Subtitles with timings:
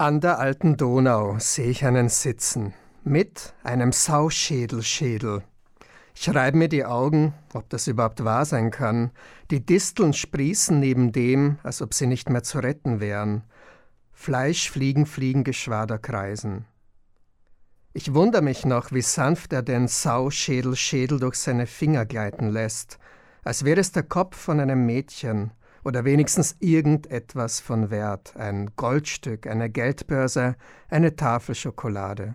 [0.00, 5.42] An der alten Donau sehe ich einen sitzen, mit einem Sauschädelschädel.
[6.14, 9.10] Ich reibe mir die Augen, ob das überhaupt wahr sein kann.
[9.50, 13.42] Die Disteln sprießen neben dem, als ob sie nicht mehr zu retten wären.
[14.12, 16.64] Fleischfliegen, fliegen Geschwader kreisen.
[17.92, 23.00] Ich wundere mich noch, wie sanft er den Sauschädelschädel durch seine Finger gleiten lässt,
[23.42, 25.50] als wäre es der Kopf von einem Mädchen,
[25.84, 30.56] oder wenigstens irgendetwas von Wert, ein Goldstück, eine Geldbörse,
[30.88, 32.34] eine Tafel Schokolade.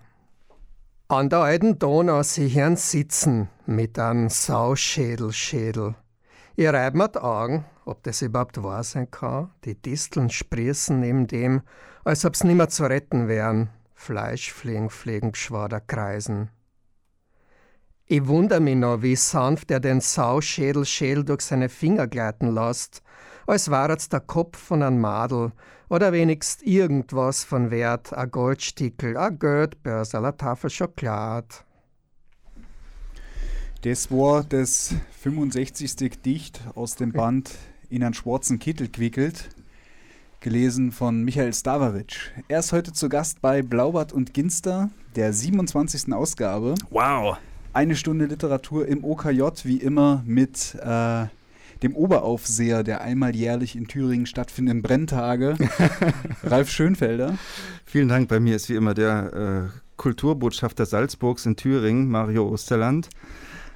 [1.07, 5.95] An der alten Donau sie hirn sitzen mit einem Sauschädelschädel.
[6.55, 9.51] Ihr reibt mir die Augen, ob das überhaupt wahr sein kann.
[9.65, 11.61] Die Disteln sprießen neben dem,
[12.03, 13.69] als ob's nimmer zu retten wären.
[13.93, 16.49] Fleischfliegen, fliegen Geschwader kreisen.
[18.05, 23.01] Ich wunder mich noch, wie sanft er den Sauschädelschädel durch seine Finger gleiten lässt,
[23.47, 25.51] als war es der Kopf von einem Madel
[25.89, 31.47] oder wenigst irgendwas von Wert, a Goldstickel, a Geldbörsel, a Tafel Schokolade.
[33.81, 35.97] Das war das 65.
[36.09, 37.51] Gedicht aus dem Band
[37.89, 39.49] In einen schwarzen Kittel quickelt,
[40.39, 42.31] gelesen von Michael Stavaric.
[42.47, 46.13] Er ist heute zu Gast bei Blaubart und Ginster, der 27.
[46.13, 46.75] Ausgabe.
[46.91, 47.37] Wow!
[47.73, 51.25] Eine Stunde Literatur im OKJ, wie immer mit äh,
[51.83, 55.55] dem Oberaufseher der einmal jährlich in Thüringen stattfindenden Brenntage,
[56.43, 57.37] Ralf Schönfelder.
[57.85, 58.29] Vielen Dank.
[58.29, 63.09] Bei mir ist wie immer der äh, Kulturbotschafter Salzburgs in Thüringen, Mario Osterland.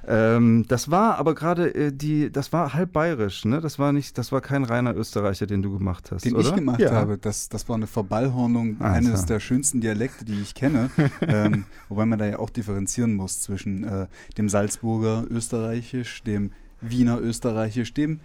[0.06, 3.60] Ähm, das war aber gerade äh, die, das war halb bayerisch, ne?
[3.60, 6.48] Das war nicht, das war kein reiner Österreicher, den du gemacht hast, den oder?
[6.48, 6.92] ich gemacht ja.
[6.92, 7.18] habe.
[7.18, 9.08] Das, das war eine Verballhornung also.
[9.10, 10.88] eines der schönsten Dialekte, die ich kenne.
[11.20, 14.06] ähm, wobei man da ja auch differenzieren muss zwischen äh,
[14.38, 18.20] dem Salzburger Österreichisch, dem Wiener Österreichisch, dem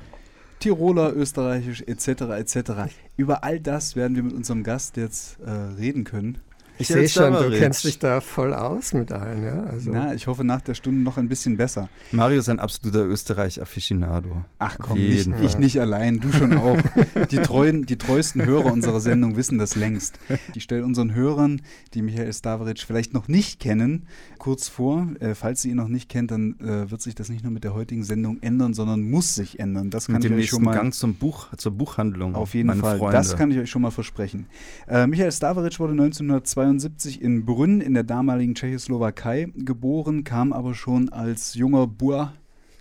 [0.60, 2.08] Tiroler Österreichisch etc.
[2.38, 2.72] etc.
[3.18, 6.38] Über all das werden wir mit unserem Gast jetzt äh, reden können.
[6.80, 9.64] Ich sehe schon, du kennst dich da voll aus mit allen, ja?
[9.64, 9.92] Also.
[9.92, 11.90] Na, ich hoffe nach der Stunde noch ein bisschen besser.
[12.12, 14.44] Mario ist ein absoluter Österreich-Afficionado.
[14.58, 16.78] Ach komm, nicht, ich nicht allein, du schon auch.
[17.32, 20.20] die, treuen, die treuesten Hörer unserer Sendung wissen das längst.
[20.56, 21.62] Ich stelle unseren Hörern,
[21.94, 24.08] die Michael Stavaric vielleicht noch nicht kennen,
[24.40, 25.08] kurz vor.
[25.20, 27.64] Äh, falls sie ihn noch nicht kennt, dann äh, wird sich das nicht nur mit
[27.64, 29.92] der heutigen Sendung ändern, sondern muss sich ändern.
[29.92, 30.74] Das kann mit ich dem euch schon mal.
[30.74, 32.36] Gang zum Buch, zur Buchhandlung.
[32.36, 32.98] Auf jeden Fall.
[32.98, 33.18] Freunde.
[33.18, 34.48] Das kann ich euch schon mal versprechen.
[34.88, 40.74] Äh, Michael Stavaric wurde 1902 1972 in Brünn in der damaligen Tschechoslowakei geboren, kam aber
[40.74, 42.34] schon als junger Bur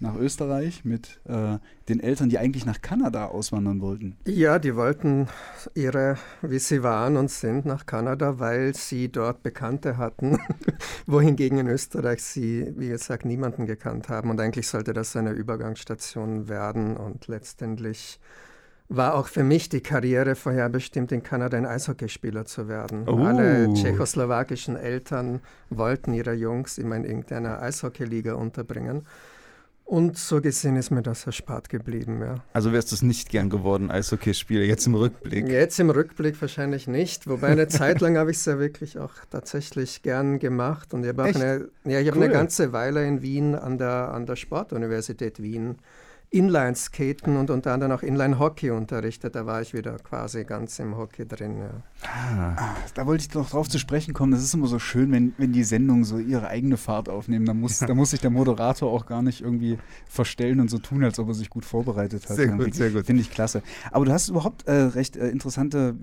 [0.03, 4.17] nach Österreich mit äh, den Eltern, die eigentlich nach Kanada auswandern wollten.
[4.27, 5.29] Ja, die wollten
[5.75, 10.39] ihre, wie sie waren und sind, nach Kanada, weil sie dort Bekannte hatten,
[11.07, 14.31] wohingegen in Österreich sie, wie gesagt, niemanden gekannt haben.
[14.31, 18.19] Und eigentlich sollte das eine Übergangsstation werden und letztendlich
[18.97, 23.09] war auch für mich die Karriere vorherbestimmt, in Kanada ein Eishockeyspieler zu werden.
[23.09, 23.17] Oh.
[23.17, 29.07] Alle tschechoslowakischen Eltern wollten ihre Jungs immer in irgendeiner Eishockeyliga unterbringen.
[29.85, 32.37] Und so gesehen ist mir das erspart geblieben, ja.
[32.53, 35.49] Also wärst du es nicht gern geworden, Eishockeyspieler, jetzt im Rückblick?
[35.49, 37.27] Jetzt im Rückblick wahrscheinlich nicht.
[37.27, 40.95] Wobei eine Zeit lang habe ich es ja wirklich auch tatsächlich gern gemacht.
[40.95, 42.23] Und ich habe auch eine, ja, ich cool.
[42.23, 45.77] eine ganze Weile in Wien an der, an der Sportuniversität Wien
[46.33, 49.35] Inline-Skaten und unter anderem auch Inline-Hockey unterrichtet.
[49.35, 51.59] Da war ich wieder quasi ganz im Hockey drin.
[51.59, 51.71] Ja.
[52.05, 52.57] Ah.
[52.57, 54.33] ah, da wollte ich noch drauf zu sprechen kommen.
[54.33, 57.45] Das ist immer so schön, wenn, wenn die Sendungen so ihre eigene Fahrt aufnehmen.
[57.45, 59.79] Da muss, da muss sich der Moderator auch gar nicht irgendwie
[60.09, 62.37] verstellen und so tun, als ob er sich gut vorbereitet hat.
[62.37, 63.05] Sehr gut, sehr gut.
[63.05, 63.63] Finde ich klasse.
[63.91, 65.95] Aber du hast überhaupt äh, recht, äh, interessante,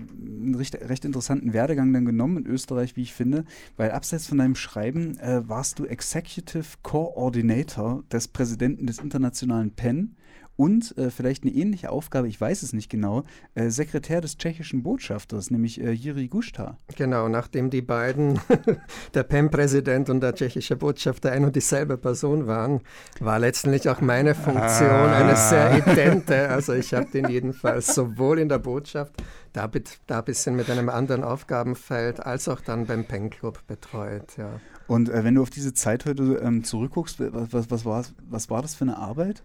[0.54, 3.44] recht, recht interessanten Werdegang dann genommen in Österreich, wie ich finde,
[3.76, 10.16] weil abseits von deinem Schreiben äh, warst du Executive Coordinator des Präsidenten des internationalen PEN
[10.60, 14.82] und äh, vielleicht eine ähnliche Aufgabe, ich weiß es nicht genau, äh, Sekretär des tschechischen
[14.82, 16.76] Botschafters, nämlich äh, Jiri Gusta.
[16.96, 18.38] Genau, nachdem die beiden,
[19.14, 22.82] der PEM-Präsident und der tschechische Botschafter ein und dieselbe Person waren,
[23.20, 25.16] war letztendlich auch meine Funktion ah.
[25.16, 26.50] eine sehr idente.
[26.50, 29.14] Also ich habe den jedenfalls sowohl in der Botschaft,
[29.54, 29.66] da,
[30.06, 34.36] da ein bisschen mit einem anderen Aufgabenfeld, als auch dann beim PEN-Club betreut.
[34.36, 34.60] Ja.
[34.88, 38.60] Und äh, wenn du auf diese Zeit heute ähm, zurückguckst, was, was, was, was war
[38.60, 39.42] das für eine Arbeit?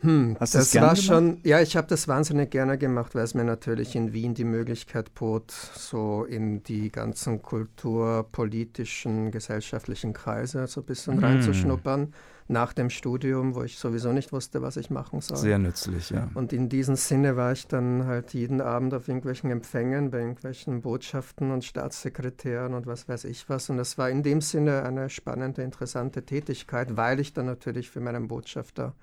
[0.00, 1.02] Hm, Hast das war gemacht?
[1.02, 4.44] schon, ja, ich habe das wahnsinnig gerne gemacht, weil es mir natürlich in Wien die
[4.44, 11.24] Möglichkeit bot, so in die ganzen kulturpolitischen, gesellschaftlichen Kreise so ein bisschen hm.
[11.24, 12.12] reinzuschnuppern.
[12.50, 15.36] Nach dem Studium, wo ich sowieso nicht wusste, was ich machen soll.
[15.36, 16.30] Sehr nützlich, ja.
[16.32, 20.80] Und in diesem Sinne war ich dann halt jeden Abend auf irgendwelchen Empfängen, bei irgendwelchen
[20.80, 23.68] Botschaften und Staatssekretären und was weiß ich was.
[23.68, 28.00] Und das war in dem Sinne eine spannende, interessante Tätigkeit, weil ich dann natürlich für
[28.00, 28.94] meinen Botschafter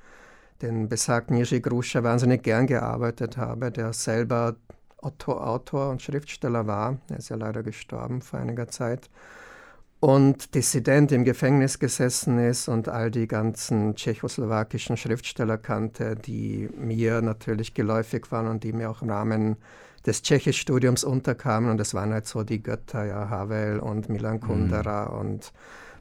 [0.61, 4.55] den besagten Jerzy Gruscha wahnsinnig gern gearbeitet habe, der selber
[4.97, 6.97] Autor, Autor und Schriftsteller war.
[7.09, 9.09] Er ist ja leider gestorben vor einiger Zeit
[10.05, 17.23] und Dissident im Gefängnis gesessen ist und all die ganzen tschechoslowakischen Schriftsteller kannte, die mir
[17.23, 19.55] natürlich geläufig waren und die mir auch im Rahmen
[20.05, 21.71] des Tschechischstudiums unterkamen.
[21.71, 25.19] Und das waren halt so die Götter, ja, Havel und Milan Kundera mhm.
[25.19, 25.53] und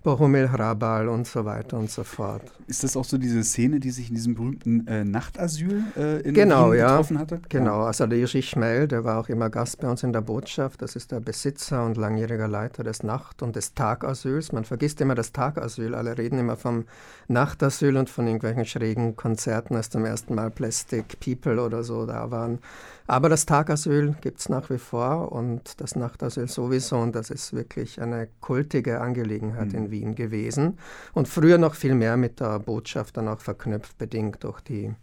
[0.04, 2.42] Bohumil Hrabal und so weiter und so fort.
[2.66, 6.34] Ist das auch so diese Szene, die sich in diesem berühmten äh, Nachtasyl äh, in
[6.34, 6.88] genau, Wien ja.
[6.88, 7.40] getroffen hatte?
[7.48, 10.82] Genau, also der Jiří Schmel, der war auch immer Gast bei uns in der Botschaft.
[10.82, 14.52] Das ist der Besitzer und langjähriger Leiter des Nacht- und des Tagasyls.
[14.52, 15.94] Man vergisst immer das Tagasyl.
[15.94, 16.84] Alle reden immer vom
[17.28, 22.30] Nachtasyl und von irgendwelchen schrägen Konzerten, als zum ersten Mal Plastic People oder so da
[22.30, 22.58] waren.
[23.06, 27.52] Aber das Tagasyl gibt es nach wie vor und das Nachtasyl sowieso und das ist
[27.52, 29.78] wirklich eine kultige Angelegenheit mhm.
[29.78, 30.78] in Wien gewesen
[31.12, 34.94] und früher noch viel mehr mit der Botschaft dann auch verknüpft, bedingt durch die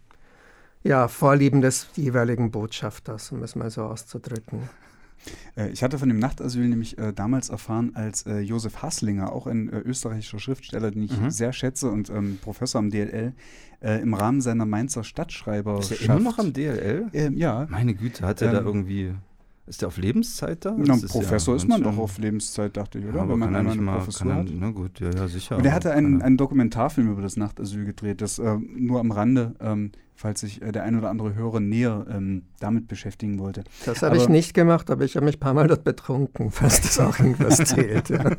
[0.82, 4.68] ja, Vorlieben des jeweiligen Botschafters, um es mal so auszudrücken.
[5.56, 9.46] Äh, ich hatte von dem Nachtasyl nämlich äh, damals erfahren, als äh, Josef Hasslinger, auch
[9.46, 11.30] ein äh, österreichischer Schriftsteller, den ich mhm.
[11.30, 13.32] sehr schätze und ähm, Professor am DLL,
[13.80, 15.78] äh, im Rahmen seiner Mainzer Stadtschreiber.
[15.80, 17.08] Ist er immer noch am DLL?
[17.12, 17.66] Ähm, ja.
[17.70, 19.14] Meine Güte, hat er ähm, da irgendwie.
[19.64, 20.74] Ist der auf Lebenszeit da?
[20.76, 23.18] Na, Professor ist, ja ist man doch auf Lebenszeit, dachte ich, oder?
[23.18, 24.48] Ja, Wenn man einmal eine Professor hat.
[24.52, 25.56] Na gut, ja, ja, sicher.
[25.56, 29.54] Und er hatte einen, einen Dokumentarfilm über das Nachtasyl gedreht, das äh, nur am Rande
[29.60, 33.64] ähm, falls sich äh, der ein oder andere Hörer näher ähm, damit beschäftigen wollte.
[33.84, 36.80] Das habe ich nicht gemacht, aber ich habe mich ein paar Mal dort betrunken, falls
[36.80, 38.08] das auch irgendwas zählt.
[38.08, 38.30] Ja.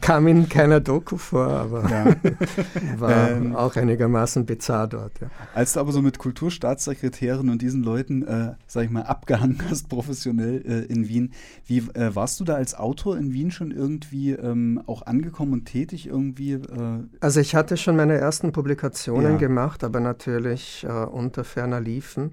[0.00, 2.16] Kam in keiner Doku vor, aber ja.
[2.98, 5.20] war ähm, auch einigermaßen bizarr dort.
[5.20, 5.28] Ja.
[5.54, 9.88] Als du aber so mit Kulturstaatssekretären und diesen Leuten, äh, sag ich mal, abgehangen hast,
[9.88, 11.32] professionell äh, in Wien,
[11.66, 15.64] wie äh, warst du da als Autor in Wien schon irgendwie ähm, auch angekommen und
[15.64, 16.52] tätig irgendwie?
[16.52, 17.04] Äh?
[17.20, 22.32] Also ich hatte schon meine ersten Publikationen gemacht, aber natürlich äh, unter ferner liefen.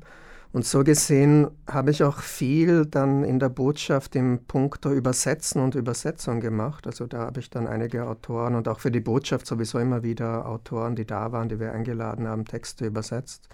[0.56, 5.76] Und so gesehen habe ich auch viel dann in der Botschaft im Punkto Übersetzen und
[5.76, 6.88] Übersetzung gemacht.
[6.88, 10.48] Also da habe ich dann einige Autoren und auch für die Botschaft sowieso immer wieder
[10.48, 13.50] Autoren, die da waren, die wir eingeladen haben, Texte übersetzt.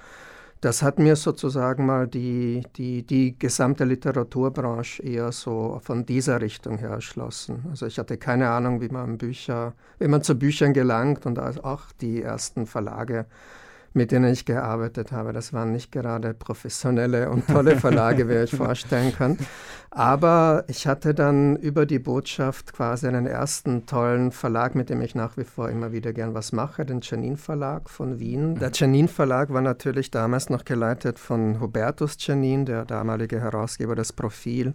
[0.62, 6.78] Das hat mir sozusagen mal die, die, die gesamte Literaturbranche eher so von dieser Richtung
[6.78, 7.66] her erschlossen.
[7.72, 11.86] Also ich hatte keine Ahnung, wie man Bücher, wie man zu Büchern gelangt und auch
[12.00, 13.26] die ersten Verlage
[13.94, 15.34] mit denen ich gearbeitet habe.
[15.34, 19.42] Das waren nicht gerade professionelle und tolle Verlage, wie ihr euch vorstellen könnt.
[19.90, 25.16] Aber ich hatte dann über die Botschaft quasi einen ersten tollen Verlag, mit dem ich
[25.16, 28.56] nach wie vor immer wieder gern was mache, den Janin Verlag von Wien.
[28.56, 34.14] Der Janin Verlag war natürlich damals noch geleitet von Hubertus Janin, der damalige Herausgeber des
[34.14, 34.74] Profil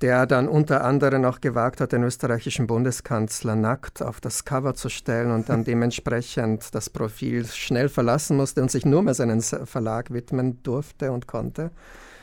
[0.00, 4.88] der dann unter anderem auch gewagt hat, den österreichischen Bundeskanzler nackt auf das Cover zu
[4.88, 10.12] stellen und dann dementsprechend das Profil schnell verlassen musste und sich nur mehr seinen Verlag
[10.12, 11.70] widmen durfte und konnte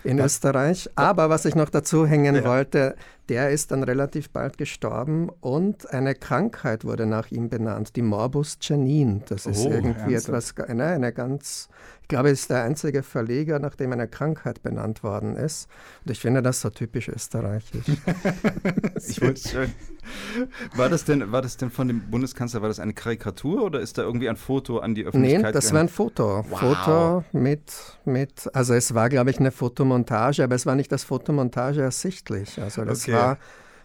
[0.04, 0.26] in ja.
[0.26, 0.90] Österreich.
[0.96, 2.44] Aber was ich noch dazu hängen ja.
[2.44, 2.96] wollte,
[3.32, 8.58] der ist dann relativ bald gestorben und eine Krankheit wurde nach ihm benannt, die Morbus
[8.60, 9.24] Janin.
[9.30, 10.50] Das ist oh, irgendwie ernsthaft?
[10.60, 11.70] etwas, eine, eine ganz
[12.12, 15.70] glaube, es ist der einzige Verleger, nach dem eine Krankheit benannt worden ist.
[16.04, 17.86] Und ich finde das so typisch österreichisch.
[19.08, 19.74] ich wollte schön.
[20.76, 23.98] War das, denn, war das denn von dem Bundeskanzler, war das eine Karikatur oder ist
[23.98, 25.44] da irgendwie ein Foto an die Öffentlichkeit?
[25.44, 26.44] Nein, das war ein Foto.
[26.50, 26.60] Wow.
[26.60, 27.72] Foto mit,
[28.04, 32.62] mit, also es war, glaube ich, eine Fotomontage, aber es war nicht das Fotomontage ersichtlich.
[32.62, 33.14] Also das okay.
[33.14, 33.21] war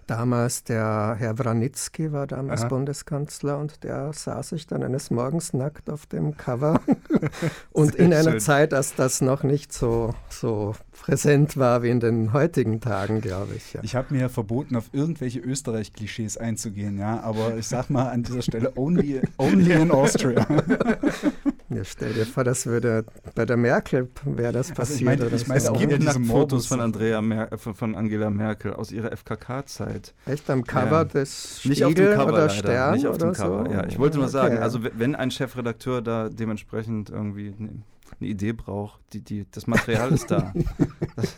[0.06, 2.68] damals der Herr Wranitzky war damals Aha.
[2.68, 6.80] Bundeskanzler und der sah sich dann eines Morgens nackt auf dem Cover.
[7.72, 8.40] und in einer schön.
[8.40, 13.54] Zeit, als das noch nicht so, so präsent war wie in den heutigen Tagen, glaube
[13.56, 13.72] ich.
[13.72, 13.80] Ja.
[13.82, 18.22] Ich habe mir ja verboten, auf irgendwelche Österreich-Klischees einzugehen, ja, aber ich sag mal an
[18.22, 20.46] dieser Stelle only, only in Austria.
[21.68, 23.04] Ja, stell dir vor, das würde
[23.34, 25.20] bei der Merkel wäre das passiert.
[25.20, 28.92] Also ich meine, ich meine es gibt Fotos von, Andrea Mer von, Angela Merkel aus
[28.92, 30.14] ihrer FKK-Zeit.
[30.26, 31.04] Echt am Cover ja.
[31.04, 32.50] des Spiegel Nicht auf dem Cover, oder leider.
[32.50, 33.64] Stern Nicht auf dem Cover.
[33.66, 33.72] So?
[33.72, 37.82] Ja, ich wollte nur sagen, also wenn ein Chefredakteur da dementsprechend irgendwie eine,
[38.20, 40.52] eine Idee braucht, die, die, das Material ist da.
[41.16, 41.36] das,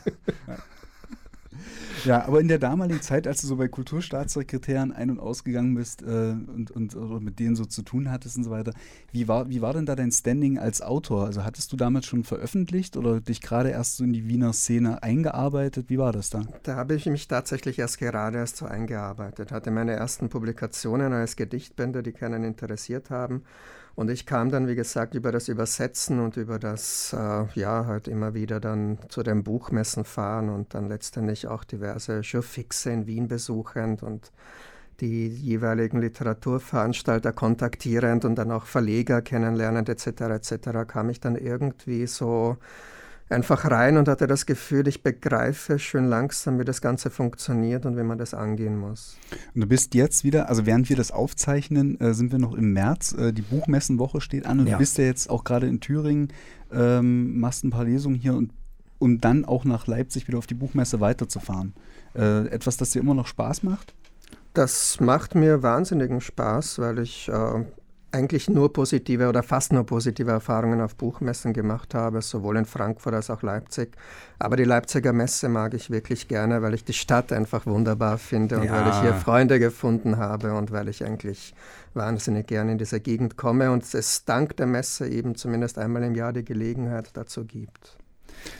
[2.04, 2.26] ja.
[2.26, 6.06] Aber in der damaligen Zeit, als du so bei Kulturstaatssekretären ein- und ausgegangen bist äh,
[6.06, 8.72] und, und mit denen so zu tun hattest und so weiter,
[9.12, 11.26] wie war, wie war denn da dein Standing als Autor?
[11.26, 15.02] Also hattest du damals schon veröffentlicht oder dich gerade erst so in die Wiener Szene
[15.02, 15.86] eingearbeitet?
[15.88, 16.42] Wie war das da?
[16.62, 19.52] Da habe ich mich tatsächlich erst gerade erst so eingearbeitet.
[19.52, 23.42] Hatte meine ersten Publikationen als Gedichtbände, die keinen interessiert haben
[23.98, 28.06] und ich kam dann, wie gesagt, über das Übersetzen und über das, äh, ja, halt
[28.06, 33.26] immer wieder dann zu den Buchmessen fahren und dann letztendlich auch diverse Showfixe in Wien
[33.26, 34.30] besuchend und
[35.00, 40.06] die jeweiligen Literaturveranstalter kontaktierend und dann auch Verleger kennenlernend etc.
[40.06, 40.86] etc.
[40.86, 42.56] kam ich dann irgendwie so
[43.30, 47.96] einfach rein und hatte das Gefühl, ich begreife schön langsam, wie das Ganze funktioniert und
[47.96, 49.16] wie man das angehen muss.
[49.54, 52.72] Und du bist jetzt wieder, also während wir das aufzeichnen, äh, sind wir noch im
[52.72, 53.12] März.
[53.12, 54.72] Äh, die Buchmessenwoche steht an und ja.
[54.72, 56.28] du bist ja jetzt auch gerade in Thüringen,
[56.72, 58.52] ähm, machst ein paar Lesungen hier und
[58.98, 61.74] um dann auch nach Leipzig wieder auf die Buchmesse weiterzufahren.
[62.14, 63.94] Äh, etwas, das dir immer noch Spaß macht?
[64.54, 67.64] Das macht mir wahnsinnigen Spaß, weil ich äh,
[68.10, 73.14] eigentlich nur positive oder fast nur positive Erfahrungen auf Buchmessen gemacht habe, sowohl in Frankfurt
[73.14, 73.96] als auch Leipzig.
[74.38, 78.58] Aber die Leipziger Messe mag ich wirklich gerne, weil ich die Stadt einfach wunderbar finde
[78.58, 78.72] und ja.
[78.72, 81.54] weil ich hier Freunde gefunden habe und weil ich eigentlich
[81.94, 86.14] wahnsinnig gerne in diese Gegend komme und es dank der Messe eben zumindest einmal im
[86.14, 87.98] Jahr die Gelegenheit dazu gibt.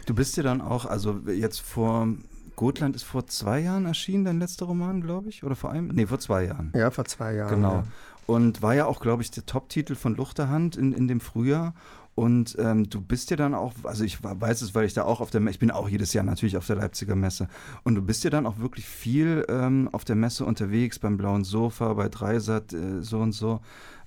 [0.07, 2.09] Du bist ja dann auch, also jetzt vor
[2.57, 5.45] Gotland ist vor zwei Jahren erschienen, dein letzter Roman, glaube ich?
[5.45, 5.89] Oder vor einem?
[5.89, 6.73] Nee, vor zwei Jahren.
[6.75, 7.55] Ja, vor zwei Jahren.
[7.55, 7.75] Genau.
[7.75, 7.85] Ja.
[8.29, 11.73] Und war ja auch, glaube ich, der Top-Titel von Luchterhand in, in dem Frühjahr.
[12.15, 15.23] Und ähm, du bist ja dann auch, also ich weiß es, weil ich da auch
[15.23, 17.49] auf der Messe, ich bin auch jedes Jahr natürlich auf der Leipziger Messe.
[17.85, 21.43] Und du bist ja dann auch wirklich viel ähm, auf der Messe unterwegs, beim Blauen
[21.43, 23.61] Sofa, bei Dreisat, äh, so und so.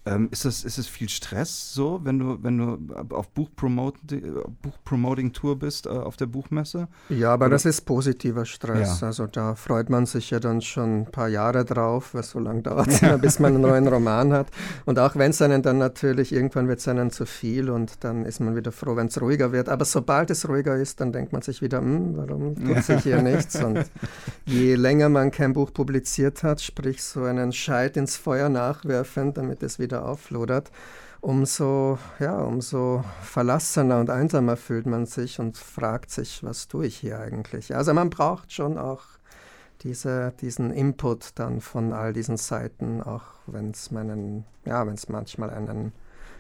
[0.04, 2.80] Ähm, ist, es, ist es viel Stress so, wenn du, wenn du
[3.14, 6.88] auf Buchpromoting-Tour bist, äh, auf der Buchmesse?
[7.10, 7.54] Ja, aber Oder?
[7.54, 9.02] das ist positiver Stress.
[9.02, 9.08] Ja.
[9.08, 12.64] Also da freut man sich ja dann schon ein paar Jahre drauf, weil so lange
[12.64, 13.16] dauert es ja.
[13.22, 14.48] bis man einen neuen Roman hat.
[14.86, 18.26] Und auch wenn es einen dann natürlich, irgendwann wird es einen zu viel und dann
[18.26, 19.70] ist man wieder froh, wenn es ruhiger wird.
[19.70, 23.22] Aber sobald es ruhiger ist, dann denkt man sich wieder, hm, warum tut sich hier
[23.22, 23.64] nichts?
[23.64, 23.86] Und
[24.46, 29.62] je länger man kein Buch publiziert hat, sprich so einen Scheit ins Feuer nachwerfen, damit
[29.62, 30.72] es wieder wieder auflodert,
[31.20, 36.98] umso, ja, umso verlassener und einsamer fühlt man sich und fragt sich, was tue ich
[36.98, 37.76] hier eigentlich?
[37.76, 39.04] Also man braucht schon auch
[39.82, 45.10] diese, diesen Input dann von all diesen Seiten, auch wenn es meinen, ja, wenn es
[45.10, 45.92] manchmal einen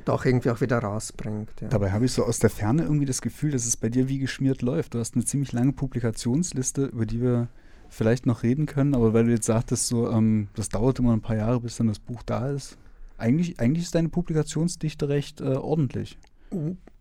[0.05, 1.49] doch irgendwie auch wieder rausbringt.
[1.61, 1.67] Ja.
[1.67, 4.17] Dabei habe ich so aus der Ferne irgendwie das Gefühl, dass es bei dir wie
[4.17, 4.95] geschmiert läuft.
[4.95, 7.49] Du hast eine ziemlich lange Publikationsliste, über die wir
[7.89, 11.21] vielleicht noch reden können, aber weil du jetzt sagtest, so, ähm, das dauert immer ein
[11.21, 12.77] paar Jahre, bis dann das Buch da ist,
[13.21, 16.17] eigentlich, eigentlich ist deine Publikationsdichte recht äh, ordentlich.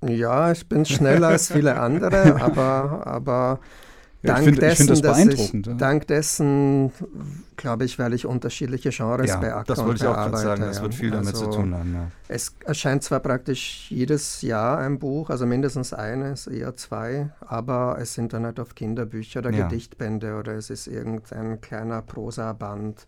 [0.06, 3.60] Ja, ich bin schneller als viele andere, aber, aber
[4.22, 5.74] ja, dank, find, dessen, ich ich, ja.
[5.74, 6.92] dank dessen,
[7.56, 10.82] glaube ich, weil ich unterschiedliche Genres ja, beackere Das wollte ich auch gerade sagen, das
[10.82, 11.94] wird viel damit also, zu tun haben.
[11.94, 12.10] Ja.
[12.28, 18.12] Es erscheint zwar praktisch jedes Jahr ein Buch, also mindestens eines, eher zwei, aber es
[18.12, 23.06] sind dann halt oft Kinderbücher oder Gedichtbände oder es ist irgendein kleiner Prosaband.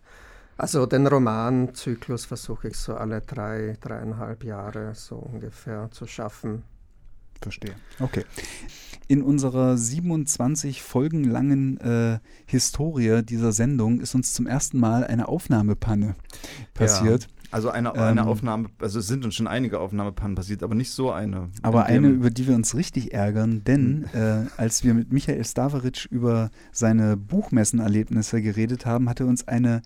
[0.57, 6.63] Also den Romanzyklus versuche ich so alle drei, dreieinhalb Jahre so ungefähr zu schaffen.
[7.41, 7.75] Verstehe.
[7.99, 8.23] Okay.
[9.07, 15.27] In unserer 27 Folgen langen äh, Historie dieser Sendung ist uns zum ersten Mal eine
[15.27, 16.15] Aufnahmepanne
[16.73, 17.23] passiert.
[17.23, 17.29] Ja.
[17.51, 20.89] Also eine, eine ähm, Aufnahme, also es sind uns schon einige Aufnahmepannen passiert, aber nicht
[20.89, 21.49] so eine.
[21.61, 24.47] Aber eine, über die wir uns richtig ärgern, denn hm.
[24.47, 29.83] äh, als wir mit Michael Stavaric über seine Buchmessenerlebnisse geredet haben, hat er uns eine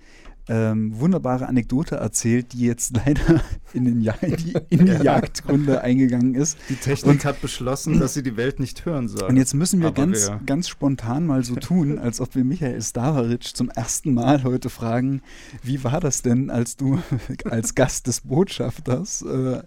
[0.49, 3.41] ähm, wunderbare Anekdote erzählt, die jetzt leider
[3.73, 5.03] in, den ja die, in die ja.
[5.03, 6.57] Jagdgründe eingegangen ist.
[6.69, 9.29] Die Technik und, hat beschlossen, dass sie die Welt nicht hören soll.
[9.29, 13.43] Und jetzt müssen wir ganz, ganz spontan mal so tun, als ob wir Michael Stavaric
[13.55, 15.21] zum ersten Mal heute fragen,
[15.63, 16.99] wie war das denn, als du
[17.45, 19.61] als Gast des Botschafters äh,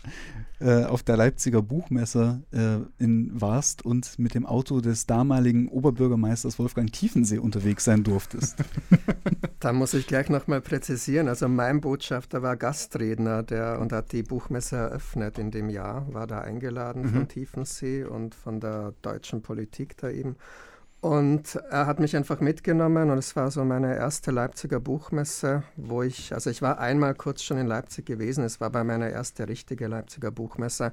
[0.61, 6.59] äh, auf der Leipziger Buchmesse äh, in warst und mit dem Auto des damaligen Oberbürgermeisters
[6.59, 8.57] Wolfgang Tiefensee unterwegs sein durftest.
[9.61, 11.29] da muss ich gleich nochmal präzisieren.
[11.29, 16.27] Also mein Botschafter war Gastredner der, und hat die Buchmesse eröffnet in dem Jahr, war
[16.27, 17.09] da eingeladen mhm.
[17.09, 20.37] von Tiefensee und von der deutschen Politik da eben.
[21.01, 26.03] Und er hat mich einfach mitgenommen und es war so meine erste Leipziger Buchmesse, wo
[26.03, 29.45] ich, also ich war einmal kurz schon in Leipzig gewesen, es war bei meiner ersten
[29.45, 30.93] richtige Leipziger Buchmesse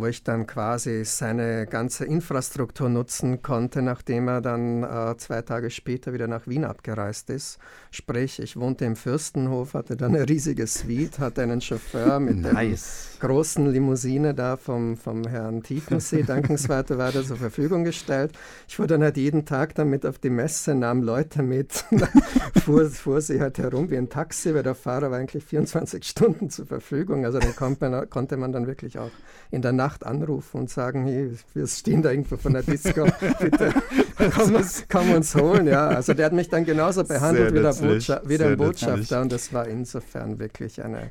[0.00, 5.70] wo ich dann quasi seine ganze Infrastruktur nutzen konnte, nachdem er dann äh, zwei Tage
[5.70, 7.58] später wieder nach Wien abgereist ist.
[7.90, 13.16] Sprich, ich wohnte im Fürstenhof, hatte dann eine riesige Suite, hatte einen Chauffeur mit nice.
[13.20, 18.32] der großen Limousine da vom, vom Herrn Tiefensee, dankenswert weiter zur Verfügung gestellt.
[18.68, 21.84] Ich fuhr dann halt jeden Tag damit auf die Messe, nahm Leute mit,
[22.64, 26.50] fuhr, fuhr sie halt herum wie ein Taxi, weil der Fahrer war eigentlich 24 Stunden
[26.50, 27.24] zur Verfügung.
[27.24, 29.10] Also dann konnte man, konnte man dann wirklich auch
[29.50, 33.06] in der Nacht anrufen und sagen, hey, wir stehen da irgendwo von der Disco,
[33.40, 33.72] bitte
[34.34, 35.66] komm uns, komm uns holen.
[35.66, 39.32] Ja, also der hat mich dann genauso behandelt wie der, Botscha wie der Botschafter und
[39.32, 41.10] das war insofern wirklich eine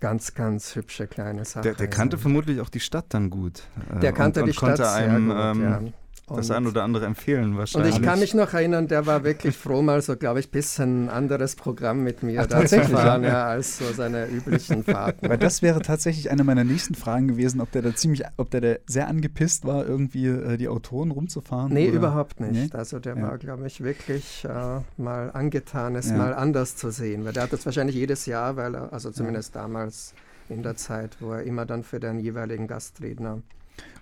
[0.00, 1.62] ganz, ganz hübsche kleine Sache.
[1.62, 2.22] Der, der kannte ja.
[2.22, 3.62] vermutlich auch die Stadt dann gut.
[4.02, 5.82] Der kannte und, und die Stadt einem, sehr gut, ähm, ja
[6.26, 7.94] das ein oder andere empfehlen wahrscheinlich.
[7.94, 10.52] Und ich kann mich noch erinnern, der war wirklich froh, mal so, glaube ich, ein
[10.52, 15.28] bisschen anderes Programm mit mir Ach, da zu fahren, ja, als so seine üblichen Fahrten.
[15.28, 18.60] Weil das wäre tatsächlich eine meiner nächsten Fragen gewesen, ob der da ziemlich, ob der
[18.62, 21.72] da sehr angepisst war, irgendwie äh, die Autoren rumzufahren.
[21.72, 21.98] Nee, oder?
[21.98, 22.72] überhaupt nicht.
[22.72, 22.78] Nee?
[22.78, 23.22] Also der ja.
[23.22, 26.16] war, glaube ich, wirklich äh, mal angetan, es ja.
[26.16, 27.26] mal anders zu sehen.
[27.26, 30.14] Weil der hat das wahrscheinlich jedes Jahr, weil er, also zumindest damals
[30.48, 33.42] in der Zeit, wo er immer dann für den jeweiligen Gastredner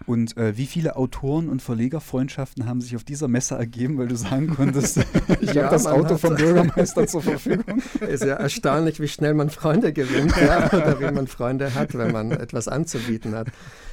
[0.07, 4.17] und äh, wie viele Autoren und Verlegerfreundschaften haben sich auf dieser Messe ergeben, weil du
[4.17, 4.99] sagen konntest,
[5.41, 7.83] ich ja, habe das Auto vom Bürgermeister zur Verfügung?
[8.01, 12.13] Ist ja erstaunlich, wie schnell man Freunde gewinnt ja, oder wie man Freunde hat, wenn
[12.13, 13.49] man etwas anzubieten hat.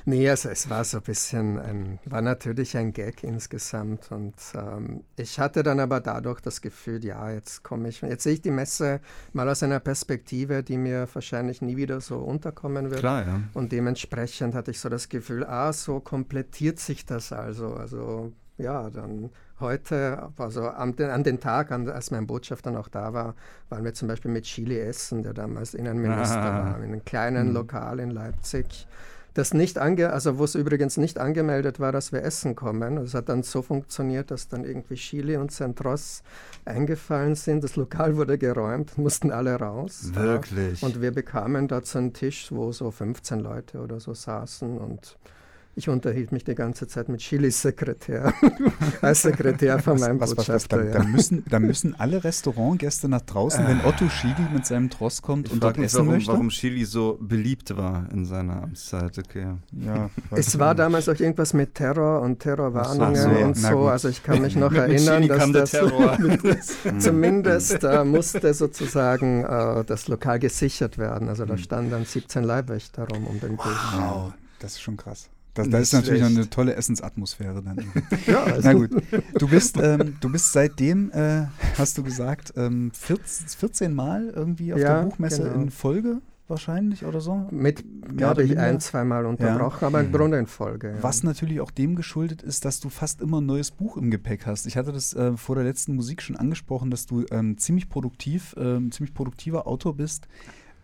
[0.06, 5.04] Nee, also es war so ein bisschen, ein, war natürlich ein Gag insgesamt und ähm,
[5.18, 8.52] ich hatte dann aber dadurch das Gefühl, ja, jetzt komme ich, jetzt sehe ich die
[8.52, 9.02] Messe
[9.34, 13.02] mal aus einer Perspektive, die mir wahrscheinlich nie wieder so unterkommen wird.
[13.02, 13.42] Klar, ja.
[13.54, 17.74] Und dementsprechend hatte ich so das Gefühl, ah, so komplettiert sich das also.
[17.74, 22.88] Also ja, dann heute, also an den, an den Tag, an, als mein Botschafter noch
[22.88, 23.36] da war,
[23.70, 26.66] waren wir zum Beispiel mit Chili essen, der damals Innenminister ah.
[26.66, 27.54] war, in einem kleinen mhm.
[27.54, 28.88] Lokal in Leipzig
[29.34, 32.98] das nicht ange, also wo es übrigens nicht angemeldet war, dass wir essen kommen.
[32.98, 36.24] Es hat dann so funktioniert, dass dann irgendwie Chile und Centros
[36.66, 37.64] eingefallen sind.
[37.64, 40.10] Das Lokal wurde geräumt, mussten alle raus.
[40.14, 40.82] Wirklich.
[40.82, 40.88] Ja.
[40.88, 45.18] Und wir bekamen dazu einen Tisch, wo so 15 Leute oder so saßen und
[45.76, 48.34] ich unterhielt mich die ganze Zeit mit Chilis Sekretär,
[49.02, 50.78] als Sekretär von meinem was, Botschafter.
[50.78, 51.04] Was, was, da, ja.
[51.04, 55.48] da, müssen, da müssen alle Restaurantgäste nach draußen, wenn Otto Chili mit seinem Tross kommt
[55.48, 56.32] ich und dort essen warum, möchte.
[56.32, 59.18] warum Chili so beliebt war in seiner Amtszeit.
[59.18, 59.48] Okay.
[59.72, 63.88] Ja, es war damals auch irgendwas mit Terror und Terrorwarnungen so, und so.
[63.88, 65.72] Also ich kann mich noch erinnern, dass das
[67.00, 71.30] zumindest äh, musste sozusagen äh, das Lokal gesichert werden.
[71.30, 71.60] Also da hm.
[71.60, 73.94] standen dann 17 Leibwächter rum um den Tisch.
[73.96, 75.30] Wow, das ist schon krass.
[75.64, 77.78] Das, das ist natürlich noch eine tolle Essensatmosphäre dann.
[78.28, 78.62] ja, also.
[78.64, 78.92] Na gut.
[79.38, 81.46] Du bist, ähm, du bist seitdem, äh,
[81.78, 85.56] hast du gesagt, ähm, 14, 14 Mal irgendwie auf ja, der Buchmesse genau.
[85.56, 87.48] in Folge wahrscheinlich oder so?
[87.52, 87.84] Mit,
[88.18, 89.88] glaube ich, ein, zweimal unterbrochen, ja.
[89.88, 90.90] aber im Grunde in Folge.
[90.96, 91.04] Ja.
[91.04, 94.46] Was natürlich auch dem geschuldet ist, dass du fast immer ein neues Buch im Gepäck
[94.46, 94.66] hast.
[94.66, 98.56] Ich hatte das äh, vor der letzten Musik schon angesprochen, dass du ähm, ziemlich produktiv,
[98.58, 100.28] ähm, ziemlich produktiver Autor bist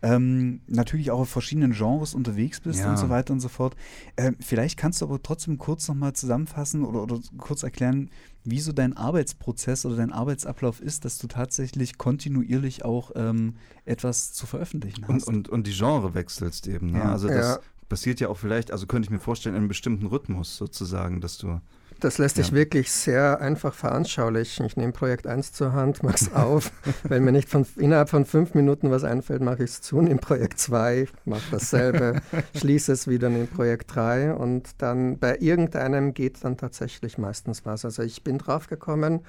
[0.01, 2.91] ähm, natürlich auch auf verschiedenen Genres unterwegs bist ja.
[2.91, 3.75] und so weiter und so fort.
[4.17, 8.09] Ähm, vielleicht kannst du aber trotzdem kurz nochmal zusammenfassen oder, oder kurz erklären,
[8.43, 13.55] wie so dein Arbeitsprozess oder dein Arbeitsablauf ist, dass du tatsächlich kontinuierlich auch ähm,
[13.85, 15.27] etwas zu veröffentlichen hast.
[15.27, 16.91] Und, und, und die Genre wechselst eben.
[16.91, 16.99] Ne?
[16.99, 17.11] Ja.
[17.11, 17.59] Also das ja.
[17.89, 21.37] passiert ja auch vielleicht, also könnte ich mir vorstellen, in einem bestimmten Rhythmus sozusagen, dass
[21.37, 21.59] du
[21.99, 24.65] das lässt sich wirklich sehr einfach veranschaulichen.
[24.65, 26.71] Ich nehme Projekt 1 zur Hand, mache es auf.
[27.03, 30.01] Wenn mir nicht von, innerhalb von fünf Minuten was einfällt, mache ich es zu.
[30.01, 32.21] Nehme Projekt 2, mache dasselbe,
[32.55, 37.85] schließe es wieder in Projekt 3 und dann bei irgendeinem geht dann tatsächlich meistens was.
[37.85, 39.21] Also ich bin drauf gekommen,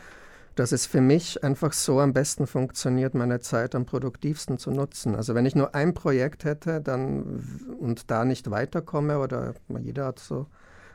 [0.57, 5.15] dass es für mich einfach so am besten funktioniert, meine Zeit am produktivsten zu nutzen.
[5.15, 7.45] Also wenn ich nur ein Projekt hätte dann,
[7.79, 10.47] und da nicht weiterkomme oder jeder hat so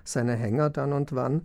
[0.03, 1.41] seine Hänger dann und wann,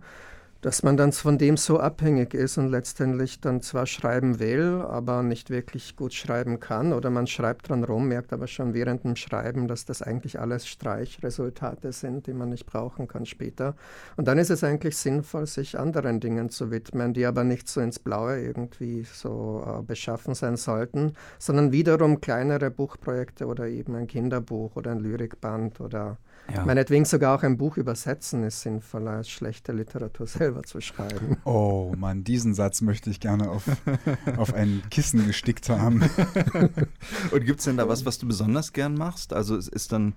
[0.61, 5.21] dass man dann von dem so abhängig ist und letztendlich dann zwar schreiben will, aber
[5.23, 9.15] nicht wirklich gut schreiben kann oder man schreibt dran rum, merkt aber schon während dem
[9.15, 13.75] Schreiben, dass das eigentlich alles Streichresultate sind, die man nicht brauchen kann später.
[14.15, 17.79] Und dann ist es eigentlich sinnvoll, sich anderen Dingen zu widmen, die aber nicht so
[17.79, 24.07] ins Blaue irgendwie so äh, beschaffen sein sollten, sondern wiederum kleinere Buchprojekte oder eben ein
[24.07, 26.17] Kinderbuch oder ein Lyrikband oder
[26.53, 26.65] ja.
[26.65, 31.37] Meinetwegen sogar auch ein Buch übersetzen ist sinnvoller, als schlechte Literatur selber zu schreiben.
[31.43, 33.63] Oh Mann, diesen Satz möchte ich gerne auf,
[34.37, 36.01] auf ein Kissen gestickt haben.
[37.31, 39.33] Und gibt es denn da was, was du besonders gern machst?
[39.33, 40.13] Also ist, ist, dann,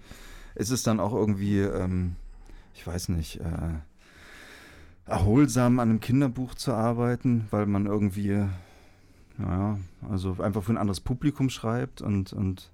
[0.55, 2.17] ist es dann auch irgendwie, ähm,
[2.75, 8.45] ich weiß nicht, äh, erholsam an einem Kinderbuch zu arbeiten, weil man irgendwie,
[9.37, 12.71] naja, also einfach für ein anderes Publikum schreibt und, und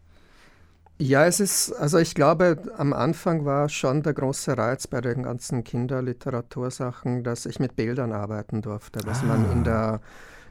[0.98, 5.24] ja, es ist, also ich glaube, am Anfang war schon der große Reiz bei den
[5.24, 9.26] ganzen Kinderliteratursachen, dass ich mit Bildern arbeiten durfte, was ah.
[9.26, 9.62] man in ah.
[9.62, 10.00] der,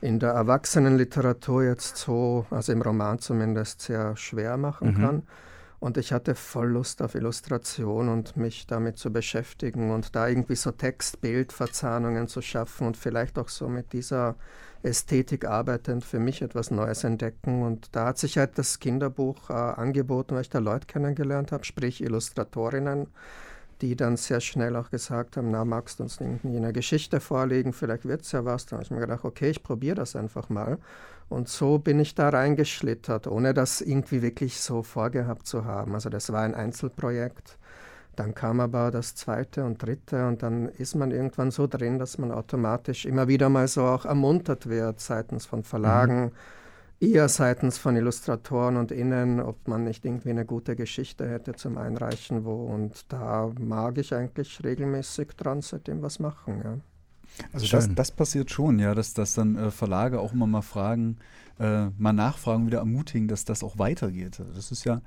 [0.02, 5.02] in der Erwachsenenliteratur jetzt so, also im Roman zumindest, sehr schwer machen mhm.
[5.02, 5.24] kann.
[5.80, 10.56] Und ich hatte voll Lust auf Illustration und mich damit zu beschäftigen und da irgendwie
[10.56, 14.36] so Text-Bild-Verzahnungen zu schaffen und vielleicht auch so mit dieser
[14.86, 17.64] Ästhetik arbeitend für mich etwas Neues entdecken.
[17.64, 21.66] Und da hat sich halt das Kinderbuch äh, angeboten, weil ich da Leute kennengelernt habe,
[21.66, 23.08] sprich Illustratorinnen,
[23.82, 28.06] die dann sehr schnell auch gesagt haben, na, magst du uns eine Geschichte vorlegen, vielleicht
[28.06, 28.66] wird es ja was.
[28.66, 30.78] Dann habe ich mir gedacht, okay, ich probiere das einfach mal.
[31.28, 35.96] Und so bin ich da reingeschlittert, ohne das irgendwie wirklich so vorgehabt zu haben.
[35.96, 37.58] Also das war ein Einzelprojekt
[38.16, 42.18] Dann kam aber das zweite und dritte und dann ist man irgendwann so drin, dass
[42.18, 46.32] man automatisch immer wieder mal so auch ermuntert wird seitens von Verlagen,
[47.00, 47.08] mhm.
[47.14, 51.78] eher seitens von Illustratoren und Innen, ob man nicht irgendwie eine gute Geschichte hätte zum
[51.78, 52.66] Einreichen wo.
[52.66, 56.62] Und da mag ich eigentlich regelmäßig dran seitdem was machen.
[56.64, 56.78] Ja.
[57.52, 61.18] Also das, das, passiert schon, ja, dass, dass dann äh, Verlage auch immer mal fragen,
[61.60, 64.42] äh, mal nachfragen, wieder ermutigen, dass das auch weitergeht.
[64.56, 65.02] Das ist ja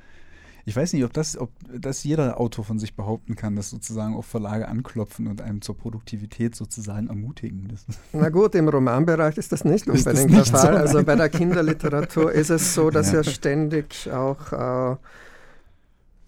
[0.64, 4.14] ich weiß nicht, ob das, ob das jeder Autor von sich behaupten kann, dass sozusagen
[4.14, 7.68] auch Verlage anklopfen und einem zur Produktivität sozusagen ermutigen.
[7.68, 10.72] Das Na gut, im Romanbereich ist das nicht unbedingt der Fall.
[10.72, 14.96] So also bei der Kinderliteratur ist es so, dass ja, ja ständig auch äh,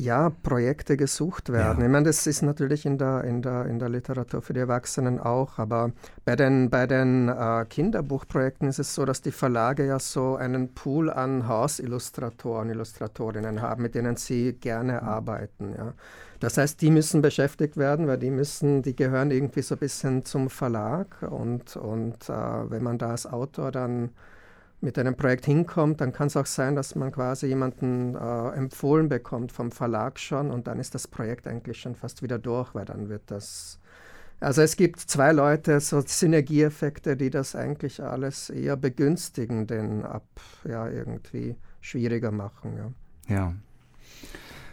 [0.00, 1.80] ja, Projekte gesucht werden.
[1.80, 1.86] Ja.
[1.86, 5.20] Ich meine, das ist natürlich in der, in, der, in der Literatur für die Erwachsenen
[5.20, 5.92] auch, aber
[6.24, 10.74] bei den, bei den äh, Kinderbuchprojekten ist es so, dass die Verlage ja so einen
[10.74, 15.08] Pool an Hausillustratoren, Illustratorinnen haben, mit denen sie gerne mhm.
[15.08, 15.74] arbeiten.
[15.76, 15.94] Ja.
[16.40, 20.24] Das heißt, die müssen beschäftigt werden, weil die müssen, die gehören irgendwie so ein bisschen
[20.24, 24.10] zum Verlag und, und äh, wenn man da als Autor dann
[24.80, 29.08] mit einem Projekt hinkommt, dann kann es auch sein, dass man quasi jemanden äh, empfohlen
[29.08, 32.86] bekommt vom Verlag schon und dann ist das Projekt eigentlich schon fast wieder durch, weil
[32.86, 33.78] dann wird das.
[34.40, 40.24] Also es gibt zwei Leute, so Synergieeffekte, die das eigentlich alles eher begünstigen, den ab
[40.66, 42.94] ja irgendwie schwieriger machen.
[43.28, 43.34] Ja.
[43.34, 43.54] ja.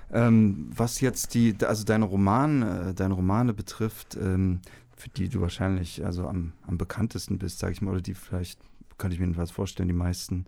[0.10, 4.62] Ähm, was jetzt die, also deine Romane, äh, deine Romane betrifft, ähm,
[4.96, 8.60] für die du wahrscheinlich also am, am bekanntesten bist, sage ich mal, oder die vielleicht
[8.98, 10.46] könnte ich mir was vorstellen, die meisten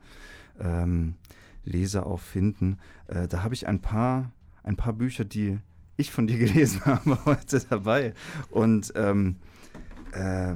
[0.60, 1.16] ähm,
[1.64, 2.78] Leser auch finden.
[3.08, 4.32] Äh, da habe ich ein paar,
[4.64, 5.60] ein paar Bücher, die
[5.98, 8.14] ich von dir gelesen habe, heute dabei.
[8.50, 9.38] Und ähm,
[10.12, 10.56] äh,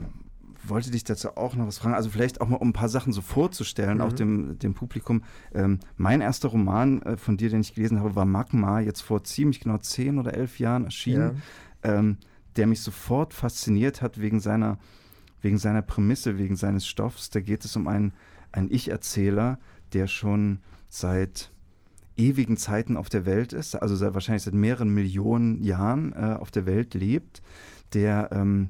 [0.65, 1.95] wollte dich dazu auch noch was fragen.
[1.95, 4.03] Also vielleicht auch mal, um ein paar Sachen so vorzustellen, mhm.
[4.03, 5.23] auch dem, dem Publikum.
[5.53, 9.23] Ähm, mein erster Roman äh, von dir, den ich gelesen habe, war Magma, jetzt vor
[9.23, 11.41] ziemlich genau zehn oder elf Jahren erschienen,
[11.83, 11.95] ja.
[11.95, 12.17] ähm,
[12.55, 14.77] der mich sofort fasziniert hat wegen seiner
[15.43, 17.29] wegen seiner Prämisse, wegen seines Stoffs.
[17.29, 18.13] Da geht es um einen,
[18.51, 19.59] einen Ich-Erzähler,
[19.91, 21.51] der schon seit
[22.17, 26.49] ewigen Zeiten auf der Welt ist, also seit, wahrscheinlich seit mehreren Millionen Jahren äh, auf
[26.49, 27.41] der Welt lebt,
[27.93, 28.69] der ähm,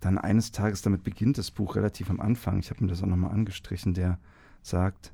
[0.00, 3.06] dann eines Tages, damit beginnt das Buch relativ am Anfang, ich habe mir das auch
[3.06, 4.18] nochmal angestrichen, der
[4.62, 5.12] sagt,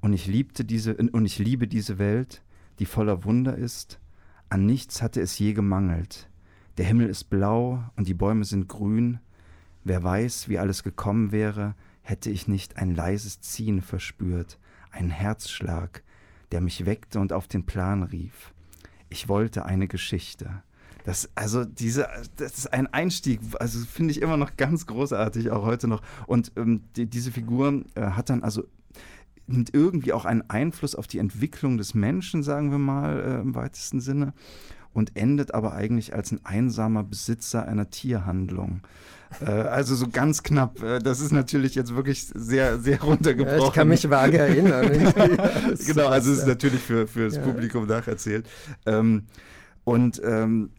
[0.00, 2.42] und ich liebte diese, und ich liebe diese Welt,
[2.78, 3.98] die voller Wunder ist,
[4.50, 6.28] an nichts hatte es je gemangelt.
[6.76, 9.20] Der Himmel ist blau und die Bäume sind grün,
[9.84, 14.58] Wer weiß, wie alles gekommen wäre, hätte ich nicht ein leises Ziehen verspürt,
[14.90, 16.02] einen Herzschlag,
[16.52, 18.52] der mich weckte und auf den Plan rief.
[19.10, 20.62] Ich wollte eine Geschichte.
[21.04, 25.64] Das, also diese, das ist ein Einstieg, also finde ich immer noch ganz großartig, auch
[25.64, 26.00] heute noch.
[26.26, 28.64] Und ähm, die, diese Figur äh, hat dann also
[29.46, 33.54] nimmt irgendwie auch einen Einfluss auf die Entwicklung des Menschen, sagen wir mal äh, im
[33.54, 34.32] weitesten Sinne,
[34.94, 38.80] und endet aber eigentlich als ein einsamer Besitzer einer Tierhandlung.
[39.44, 40.82] Äh, also so ganz knapp.
[40.82, 43.60] Äh, das ist natürlich jetzt wirklich sehr, sehr runtergebrochen.
[43.60, 44.86] Ja, ich kann mich vage erinnern.
[45.86, 47.42] genau, also es ist natürlich für, für das ja.
[47.42, 48.46] Publikum nacherzählt.
[48.86, 49.24] Ähm,
[49.82, 50.70] und ähm,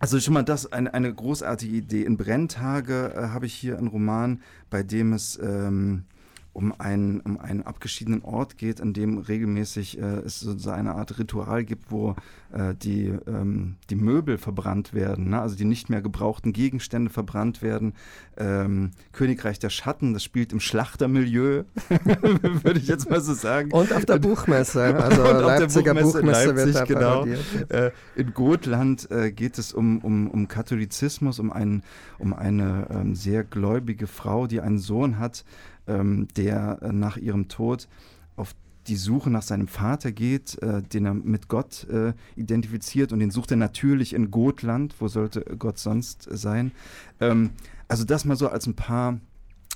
[0.00, 2.02] also schon mal das, eine, eine großartige Idee.
[2.04, 6.04] In Brenntage äh, habe ich hier einen Roman, bei dem es ähm,
[6.52, 11.18] um einen, um einen abgeschiedenen Ort geht, an dem regelmäßig äh, es so eine Art
[11.18, 12.16] Ritual gibt, wo
[12.52, 15.40] äh, die, ähm, die Möbel verbrannt werden, ne?
[15.40, 17.94] also die nicht mehr gebrauchten Gegenstände verbrannt werden.
[18.36, 21.64] Ähm, Königreich der Schatten, das spielt im Schlachtermilieu,
[22.62, 23.70] würde ich jetzt mal so sagen.
[23.70, 27.24] Und auf der Buchmesse, also Und Leipziger Buchmesse, Buchmesse Leipzig, wird genau.
[27.68, 31.82] Äh, in Gotland äh, geht es um, um, um Katholizismus, um, einen,
[32.18, 35.44] um eine ähm, sehr gläubige Frau, die einen Sohn hat,
[35.88, 37.88] ähm, der äh, nach ihrem Tod
[38.36, 38.54] auf
[38.86, 43.30] die Suche nach seinem Vater geht, äh, den er mit Gott äh, identifiziert und den
[43.30, 44.94] sucht er natürlich in Gotland.
[44.98, 46.72] Wo sollte Gott sonst sein?
[47.20, 47.50] Ähm,
[47.86, 49.18] also das mal so als ein paar,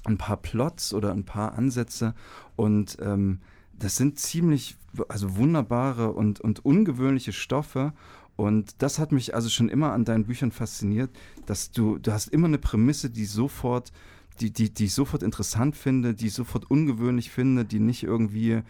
[0.05, 2.14] ein paar Plots oder ein paar Ansätze
[2.57, 3.40] und ähm,
[3.79, 4.77] das sind ziemlich,
[5.09, 7.92] also wunderbare und, und ungewöhnliche Stoffe
[8.37, 11.11] und das hat mich also schon immer an deinen Büchern fasziniert,
[11.46, 13.92] dass du, du hast immer eine Prämisse, die sofort
[14.40, 18.62] die, die, die ich sofort interessant finde, die ich sofort ungewöhnlich finde, die nicht irgendwie,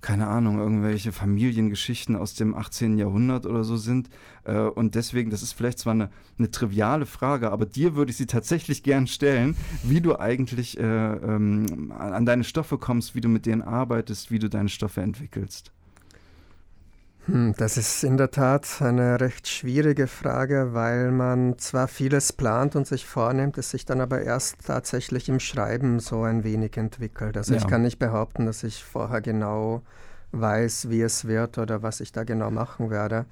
[0.00, 2.98] keine Ahnung, irgendwelche Familiengeschichten aus dem 18.
[2.98, 4.10] Jahrhundert oder so sind.
[4.44, 8.16] Äh, und deswegen, das ist vielleicht zwar eine, eine triviale Frage, aber dir würde ich
[8.16, 13.28] sie tatsächlich gern stellen, wie du eigentlich äh, ähm, an deine Stoffe kommst, wie du
[13.28, 15.72] mit denen arbeitest, wie du deine Stoffe entwickelst.
[17.26, 22.74] Hm, das ist in der Tat eine recht schwierige Frage, weil man zwar vieles plant
[22.74, 27.36] und sich vornimmt, es sich dann aber erst tatsächlich im Schreiben so ein wenig entwickelt.
[27.36, 27.60] Also ja.
[27.60, 29.82] ich kann nicht behaupten, dass ich vorher genau
[30.32, 33.26] weiß, wie es wird oder was ich da genau machen werde.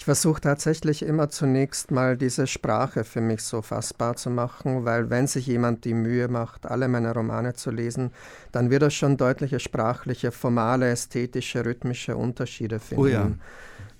[0.00, 5.10] Ich versuche tatsächlich immer zunächst mal diese Sprache für mich so fassbar zu machen, weil
[5.10, 8.10] wenn sich jemand die Mühe macht, alle meine Romane zu lesen,
[8.50, 13.02] dann wird er schon deutliche sprachliche, formale, ästhetische, rhythmische Unterschiede finden.
[13.02, 13.30] Oh ja.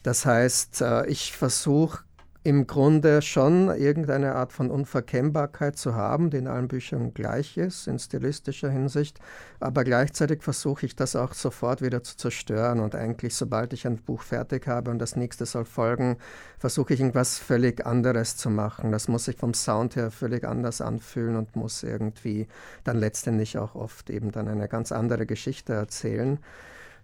[0.02, 1.98] Das heißt, äh, ich versuche
[2.42, 7.86] im Grunde schon irgendeine Art von Unverkennbarkeit zu haben, die in allen Büchern gleich ist,
[7.86, 9.18] in stilistischer Hinsicht.
[9.60, 12.80] Aber gleichzeitig versuche ich das auch sofort wieder zu zerstören.
[12.80, 16.16] Und eigentlich, sobald ich ein Buch fertig habe und das nächste soll folgen,
[16.58, 18.90] versuche ich irgendwas völlig anderes zu machen.
[18.90, 22.48] Das muss sich vom Sound her völlig anders anfühlen und muss irgendwie
[22.84, 26.38] dann letztendlich auch oft eben dann eine ganz andere Geschichte erzählen.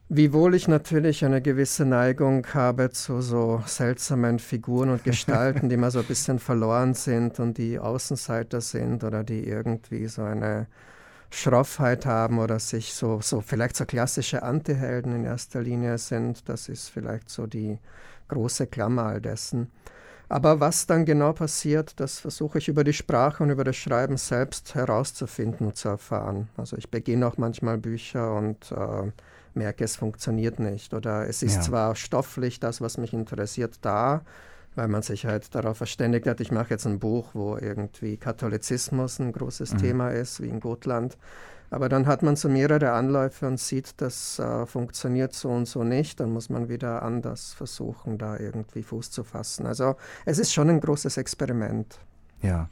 [0.08, 5.90] Wiewohl ich natürlich eine gewisse Neigung habe zu so seltsamen Figuren und Gestalten, die mal
[5.90, 10.68] so ein bisschen verloren sind und die Außenseiter sind oder die irgendwie so eine
[11.30, 16.48] Schroffheit haben oder sich so, so vielleicht so klassische Antihelden in erster Linie sind.
[16.48, 17.80] Das ist vielleicht so die
[18.28, 19.72] große Klammer all dessen.
[20.28, 24.18] Aber was dann genau passiert, das versuche ich über die Sprache und über das Schreiben
[24.18, 26.48] selbst herauszufinden und zu erfahren.
[26.56, 29.10] Also ich beginne auch manchmal Bücher und äh,
[29.56, 30.94] merke, es funktioniert nicht.
[30.94, 31.60] Oder es ist ja.
[31.62, 34.22] zwar stofflich das, was mich interessiert, da,
[34.74, 39.18] weil man sich halt darauf verständigt hat, ich mache jetzt ein Buch, wo irgendwie Katholizismus
[39.18, 39.78] ein großes mhm.
[39.78, 41.16] Thema ist, wie in Gotland.
[41.70, 45.82] Aber dann hat man so mehrere Anläufe und sieht, das äh, funktioniert so und so
[45.82, 46.20] nicht.
[46.20, 49.66] Dann muss man wieder anders versuchen, da irgendwie Fuß zu fassen.
[49.66, 51.98] Also es ist schon ein großes Experiment.
[52.40, 52.68] Ja.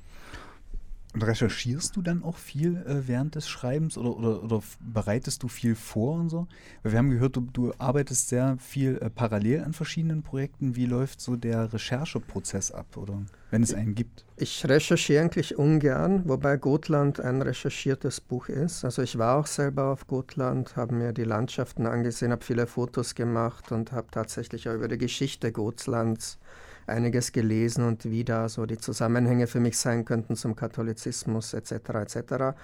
[1.15, 5.49] Und recherchierst du dann auch viel äh, während des Schreibens oder, oder, oder, bereitest du
[5.49, 6.49] viel vor und so?
[6.83, 10.75] Weil wir haben gehört, du, du arbeitest sehr viel äh, parallel an verschiedenen Projekten.
[10.75, 13.23] Wie läuft so der Rechercheprozess ab oder
[13.53, 14.25] wenn es einen gibt?
[14.37, 18.85] Ich recherchiere eigentlich ungern, wobei Gotland ein recherchiertes Buch ist.
[18.85, 23.15] Also ich war auch selber auf Gotland, habe mir die Landschaften angesehen, habe viele Fotos
[23.15, 26.41] gemacht und habe tatsächlich auch über die Geschichte Gotlands
[26.87, 31.73] einiges gelesen und wie da so die Zusammenhänge für mich sein könnten zum Katholizismus etc.
[31.73, 32.55] etc.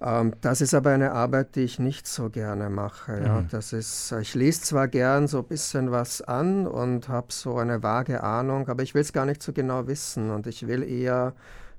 [0.00, 3.20] Ähm, das ist aber eine Arbeit, die ich nicht so gerne mache.
[3.24, 3.40] Ja.
[3.40, 3.48] Mhm.
[3.50, 7.82] Das ist, ich lese zwar gern so ein bisschen was an und habe so eine
[7.82, 11.34] vage Ahnung, aber ich will es gar nicht so genau wissen und ich will eher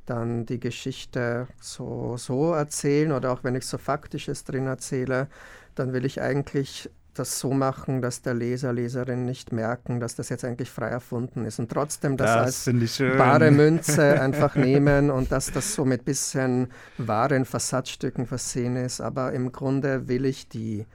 [0.05, 5.27] dann die Geschichte so, so erzählen oder auch wenn ich so Faktisches drin erzähle,
[5.73, 6.89] dann will ich eigentlich
[7.19, 11.45] das so machen, dass der Leser, Leserin nicht merken, dass das jetzt eigentlich frei erfunden
[11.45, 16.05] ist und trotzdem das, das als bare Münze einfach nehmen und dass das so mit
[16.05, 19.01] bisschen wahren Versatzstücken versehen ist.
[19.01, 20.85] Aber im Grunde will ich die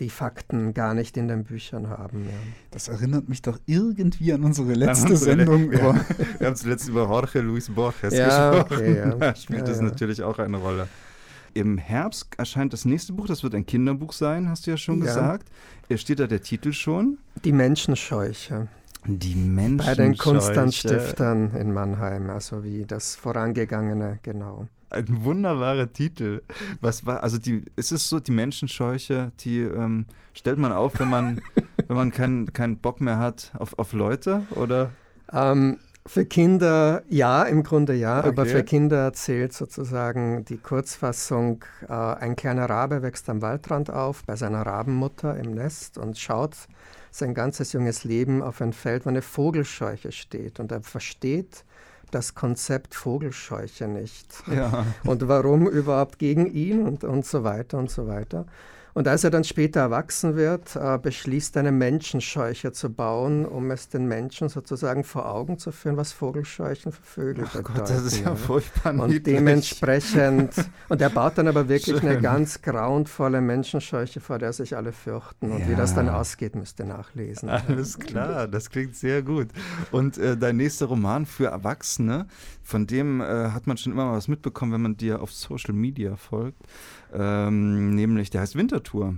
[0.00, 2.24] die Fakten gar nicht in den Büchern haben.
[2.24, 2.36] Ja.
[2.70, 5.72] Das erinnert mich doch irgendwie an unsere letzte Sendung.
[5.72, 5.94] Ja.
[6.38, 8.76] Wir haben zuletzt über Jorge Luis Borges ja, gesprochen.
[8.76, 9.14] Okay, ja.
[9.14, 10.88] Da spielt das natürlich auch eine Rolle.
[11.54, 15.00] Im Herbst erscheint das nächste Buch, das wird ein Kinderbuch sein, hast du ja schon
[15.00, 15.06] ja.
[15.06, 15.48] gesagt.
[15.96, 17.18] Steht da der Titel schon?
[17.44, 18.68] Die Menschenscheuche.
[19.06, 19.96] Die Menschenscheuche.
[19.96, 24.68] Bei den Konstantstiftern in Mannheim, also wie das vorangegangene, genau.
[24.90, 26.42] Ein wunderbarer Titel.
[26.80, 31.10] Was war, also die, ist es so, die Menschenscheuche, die ähm, stellt man auf, wenn
[31.10, 31.40] man,
[31.88, 34.90] wenn man keinen kein Bock mehr hat auf, auf Leute, oder?
[35.32, 38.28] Ähm, für Kinder ja, im Grunde ja, okay.
[38.28, 44.24] aber für Kinder erzählt sozusagen die Kurzfassung, äh, ein kleiner Rabe wächst am Waldrand auf
[44.24, 46.56] bei seiner Rabenmutter im Nest und schaut
[47.10, 51.64] sein ganzes junges Leben auf ein Feld, wo eine Vogelscheuche steht und er versteht
[52.10, 54.86] das Konzept Vogelscheuche nicht ja.
[55.04, 58.46] und warum überhaupt gegen ihn und, und so weiter und so weiter.
[58.98, 63.70] Und als er dann später erwachsen wird, äh, beschließt er, eine Menschenscheuche zu bauen, um
[63.70, 67.74] es den Menschen sozusagen vor Augen zu führen, was Vogelscheuchen für Vögel Ach bedeuten.
[67.74, 69.36] Gott, das ist ja furchtbar Und niedlich.
[69.36, 70.52] dementsprechend,
[70.88, 72.08] und er baut dann aber wirklich Schön.
[72.08, 75.52] eine ganz grauenvolle Menschenscheuche, vor der sich alle fürchten.
[75.52, 75.68] Und ja.
[75.68, 77.48] wie das dann ausgeht, müsst ihr nachlesen.
[77.50, 79.46] Alles klar, das klingt sehr gut.
[79.92, 82.26] Und äh, dein nächster Roman für Erwachsene,
[82.68, 85.72] von dem äh, hat man schon immer mal was mitbekommen, wenn man dir auf Social
[85.72, 86.62] Media folgt
[87.12, 89.16] ähm, nämlich der heißt Wintertour.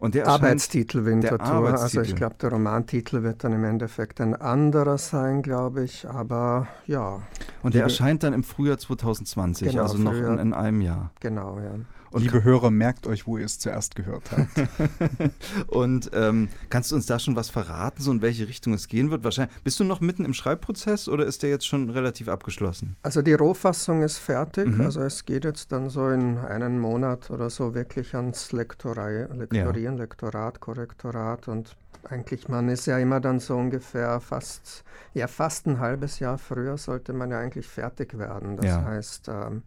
[0.00, 1.38] Und der Arbeitstitel Wintertour.
[1.38, 1.98] Der Arbeitstitel.
[1.98, 6.06] Also ich glaube, der Romantitel wird dann im Endeffekt ein anderer sein, glaube ich.
[6.06, 7.22] Aber ja.
[7.62, 11.10] Und der erscheint dann im Frühjahr 2020, genau, also noch in, in, einem Jahr.
[11.20, 11.76] Genau, ja.
[12.14, 14.68] Und Liebe Hörer, merkt euch, wo ihr es zuerst gehört habt.
[15.66, 19.10] und ähm, kannst du uns da schon was verraten, so in welche Richtung es gehen
[19.10, 19.24] wird?
[19.24, 19.52] Wahrscheinlich.
[19.64, 22.94] Bist du noch mitten im Schreibprozess oder ist der jetzt schon relativ abgeschlossen?
[23.02, 24.68] Also die Rohfassung ist fertig.
[24.68, 24.82] Mhm.
[24.82, 29.96] Also es geht jetzt dann so in einen Monat oder so wirklich ans Lektorei, Lektorieren,
[29.96, 30.04] ja.
[30.04, 31.76] Lektorat, Korrektorat und
[32.08, 36.76] eigentlich, man ist ja immer dann so ungefähr fast, ja fast ein halbes Jahr früher
[36.78, 38.56] sollte man ja eigentlich fertig werden.
[38.56, 38.84] Das ja.
[38.84, 39.62] heißt, ähm,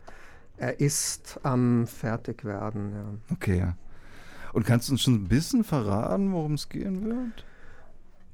[0.58, 3.34] er ist am Fertigwerden, ja.
[3.34, 3.76] Okay, ja.
[4.54, 7.46] Und kannst du uns schon ein bisschen verraten, worum es gehen wird?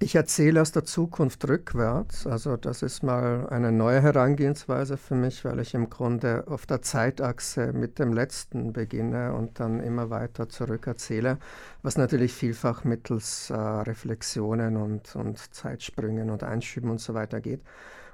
[0.03, 2.27] Ich erzähle aus der Zukunft rückwärts.
[2.27, 6.81] Also das ist mal eine neue Herangehensweise für mich, weil ich im Grunde auf der
[6.81, 11.37] Zeitachse mit dem Letzten beginne und dann immer weiter zurück erzähle,
[11.83, 17.61] was natürlich vielfach mittels äh, Reflexionen und, und Zeitsprüngen und Einschüben und so weiter geht.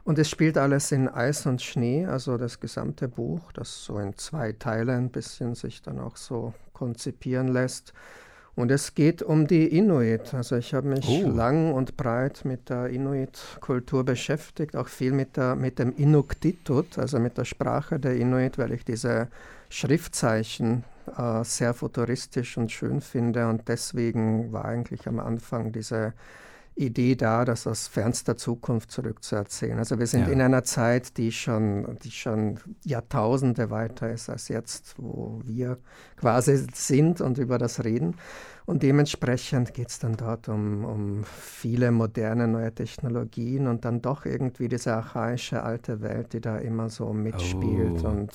[0.10, 4.18] Und es spielt alles in Eis und Schnee, also das gesamte Buch, das so in
[4.18, 7.94] zwei Teile ein bisschen sich dann auch so konzipieren lässt.
[8.56, 10.34] Und es geht um die Inuit.
[10.34, 11.30] Also ich habe mich oh.
[11.30, 17.20] lang und breit mit der Inuit-Kultur beschäftigt, auch viel mit, der, mit dem Inuktitut, also
[17.20, 19.28] mit der Sprache der Inuit, weil ich diese
[19.70, 20.86] Schriftzeichen
[21.20, 23.48] äh, sehr futuristisch und schön finde.
[23.48, 26.14] Und deswegen war eigentlich am Anfang diese
[26.80, 29.78] Idee da, das aus fernster Zukunft zurückzuerzählen.
[29.78, 30.34] Also wir sind ja.
[30.34, 35.78] in einer Zeit, die schon, die schon Jahrtausende weiter ist als jetzt, wo wir
[36.18, 38.16] quasi sind und über das reden.
[38.66, 44.26] Und dementsprechend geht es dann dort um, um viele moderne neue Technologien und dann doch
[44.26, 48.04] irgendwie diese archaische alte Welt, die da immer so mitspielt.
[48.06, 48.10] Oh.
[48.10, 48.32] Und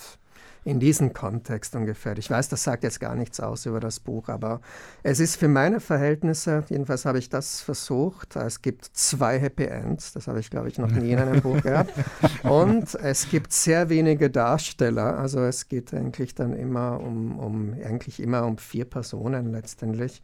[0.64, 2.16] in diesem Kontext ungefähr.
[2.16, 4.60] Ich weiß, das sagt jetzt gar nichts aus über das Buch, aber
[5.02, 8.36] es ist für meine Verhältnisse, jedenfalls habe ich das versucht.
[8.36, 11.60] Es gibt zwei Happy Ends, das habe ich, glaube ich, noch nie in einem Buch
[11.60, 11.92] gehabt.
[12.42, 18.20] Und es gibt sehr wenige Darsteller, also es geht eigentlich dann immer um, um eigentlich
[18.20, 20.22] immer um vier Personen letztendlich.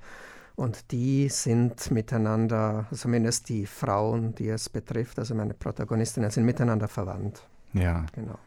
[0.57, 6.89] Und die sind miteinander, zumindest die Frauen, die es betrifft, also meine Protagonistinnen, sind miteinander
[6.89, 7.47] verwandt.
[7.73, 8.05] Ja.
[8.13, 8.39] Genau.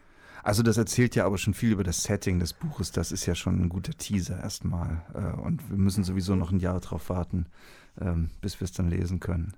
[0.44, 2.92] Also das erzählt ja aber schon viel über das Setting des Buches.
[2.92, 5.02] Das ist ja schon ein guter Teaser erstmal.
[5.14, 7.48] Äh, und wir müssen sowieso noch ein Jahr darauf warten,
[8.00, 9.54] ähm, bis wir es dann lesen können.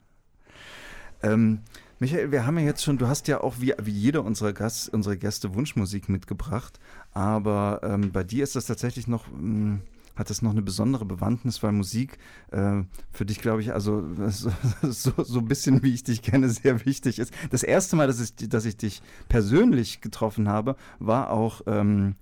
[1.23, 1.61] Ähm,
[1.99, 4.89] Michael, wir haben ja jetzt schon, du hast ja auch wie, wie jeder unserer, Gast,
[4.93, 6.79] unsere Gäste Wunschmusik mitgebracht,
[7.13, 9.81] aber ähm, bei dir ist das tatsächlich noch mh, hm,
[10.15, 12.17] hat das noch eine besondere Bewandtnis, weil Musik
[12.51, 14.51] äh, für dich, glaube ich, also so,
[14.81, 17.33] so, so, ein bisschen, wie ich dich kenne, sehr wichtig ist.
[17.51, 22.15] Das erste Mal, dass ich, dass ich dich persönlich getroffen habe, war auch ähm,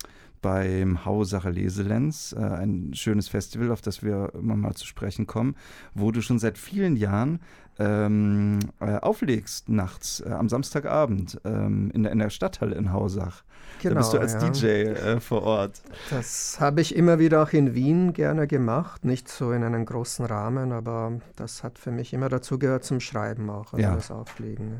[0.44, 5.56] beim Hausache Leselenz, äh, ein schönes Festival, auf das wir immer mal zu sprechen kommen,
[5.96, 7.40] wo du schon seit vielen Jahren
[7.80, 13.44] ähm, äh, auflegst nachts äh, am Samstagabend ähm, in, der, in der Stadthalle in Hausach.
[13.82, 14.70] Genau, da bist du genau, als ja.
[14.70, 15.82] DJ äh, vor Ort.
[16.12, 20.26] Das habe ich immer wieder auch in Wien gerne gemacht, nicht so in einem großen
[20.26, 23.96] Rahmen, aber das hat für mich immer dazu gehört zum Schreiben auch, also ja.
[23.96, 24.74] das Auflegen.
[24.74, 24.78] Ja.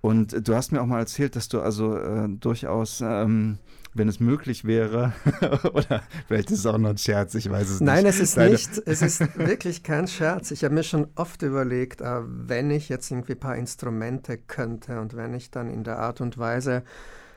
[0.00, 3.58] Und du hast mir auch mal erzählt, dass du also äh, durchaus, ähm,
[3.94, 5.12] wenn es möglich wäre,
[5.72, 8.04] oder vielleicht ist es auch noch ein Scherz, ich weiß es Nein, nicht.
[8.04, 10.50] Nein, es ist Deine nicht, es ist wirklich kein Scherz.
[10.50, 15.00] Ich habe mir schon oft überlegt, äh, wenn ich jetzt irgendwie ein paar Instrumente könnte
[15.00, 16.82] und wenn ich dann in der Art und Weise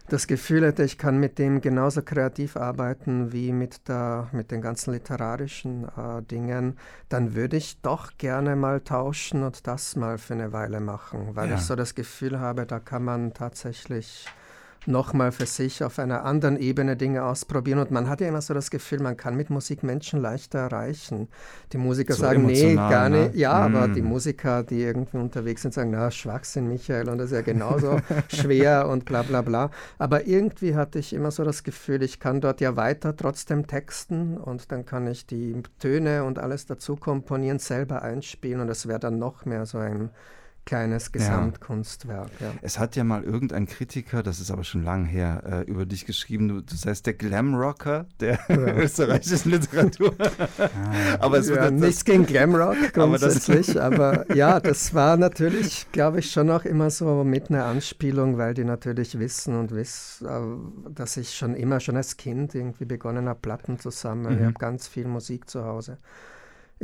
[0.10, 4.62] das Gefühl hätte, ich kann mit dem genauso kreativ arbeiten wie mit, der, mit den
[4.62, 10.34] ganzen literarischen äh, Dingen, dann würde ich doch gerne mal tauschen und das mal für
[10.34, 11.56] eine Weile machen, weil ja.
[11.56, 14.28] ich so das Gefühl habe, da kann man tatsächlich
[14.88, 17.80] nochmal für sich auf einer anderen Ebene Dinge ausprobieren.
[17.80, 21.28] Und man hat ja immer so das Gefühl, man kann mit Musik Menschen leichter erreichen.
[21.72, 23.34] Die Musiker so sagen, nee, gar nicht.
[23.34, 23.40] Ne?
[23.40, 23.76] Ja, mm.
[23.76, 27.42] aber die Musiker, die irgendwie unterwegs sind, sagen, na, Schwachsinn, Michael, und das ist ja
[27.42, 29.72] genauso schwer und bla bla bla.
[29.98, 34.38] Aber irgendwie hatte ich immer so das Gefühl, ich kann dort ja weiter trotzdem texten
[34.38, 39.00] und dann kann ich die Töne und alles dazu komponieren, selber einspielen und es wäre
[39.00, 40.10] dann noch mehr so ein
[40.72, 42.32] kleines Gesamtkunstwerk.
[42.40, 42.48] Ja.
[42.48, 42.54] Ja.
[42.62, 46.06] Es hat ja mal irgendein Kritiker, das ist aber schon lang her, äh, über dich
[46.06, 48.56] geschrieben, du, das heißt der Glamrocker der ja.
[48.78, 50.16] österreichischen Literatur.
[50.58, 56.20] Ah, aber es ja, nichts gegen Glamrock grundsätzlich, aber, aber, ja, das war natürlich, glaube
[56.20, 60.90] ich, schon auch immer so mit einer Anspielung, weil die natürlich wissen und wissen, äh,
[60.94, 64.36] dass ich schon immer, schon als Kind irgendwie begonnen habe, Platten zu sammeln.
[64.36, 64.40] Mhm.
[64.40, 65.98] Ich habe ganz viel Musik zu Hause.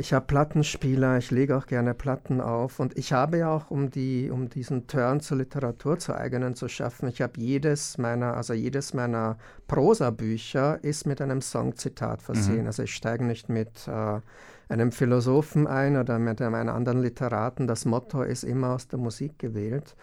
[0.00, 3.90] Ich habe Plattenspieler, ich lege auch gerne Platten auf und ich habe ja auch, um,
[3.90, 8.52] die, um diesen Turn zur Literatur zu eigenen zu schaffen, ich habe jedes meiner, also
[8.52, 12.60] jedes meiner Prosabücher ist mit einem Songzitat versehen.
[12.60, 12.66] Mhm.
[12.68, 14.20] Also ich steige nicht mit äh,
[14.68, 17.66] einem Philosophen ein oder mit einem anderen Literaten.
[17.66, 19.96] Das Motto ist immer aus der Musik gewählt.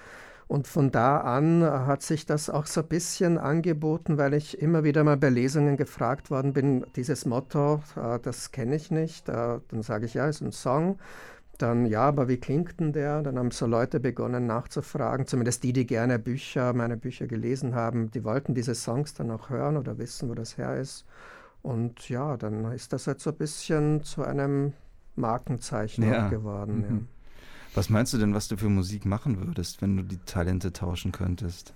[0.47, 4.83] Und von da an hat sich das auch so ein bisschen angeboten, weil ich immer
[4.83, 9.27] wieder mal bei Lesungen gefragt worden bin, dieses Motto, äh, das kenne ich nicht.
[9.27, 10.99] Äh, dann sage ich, ja, ist ein Song.
[11.57, 13.23] Dann, ja, aber wie klingt denn der?
[13.23, 18.11] Dann haben so Leute begonnen nachzufragen, zumindest die, die gerne Bücher, meine Bücher gelesen haben,
[18.11, 21.05] die wollten diese Songs dann auch hören oder wissen, wo das her ist.
[21.61, 24.73] Und ja, dann ist das halt so ein bisschen zu einem
[25.15, 26.27] Markenzeichen ja.
[26.27, 26.77] geworden.
[26.77, 26.83] Mhm.
[26.83, 27.14] Ja.
[27.75, 31.11] Was meinst du denn, was du für Musik machen würdest, wenn du die Talente tauschen
[31.11, 31.73] könntest?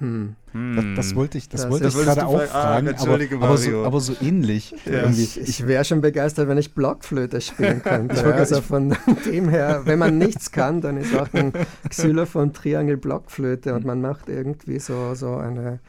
[0.00, 0.34] Hm.
[0.74, 3.84] Das, das, wollte ich, das, das wollte ich gerade auch fragen, ah, aber, aber, so,
[3.84, 4.74] aber, so, ähnlich.
[4.90, 5.10] Ja.
[5.10, 8.16] Ich, ich wäre schon begeistert, wenn ich Blockflöte spielen könnte.
[8.16, 11.52] ja, also von dem her, wenn man nichts kann, dann ist auch ein
[11.86, 15.80] Xylophon Triangel Blockflöte und man macht irgendwie so, so eine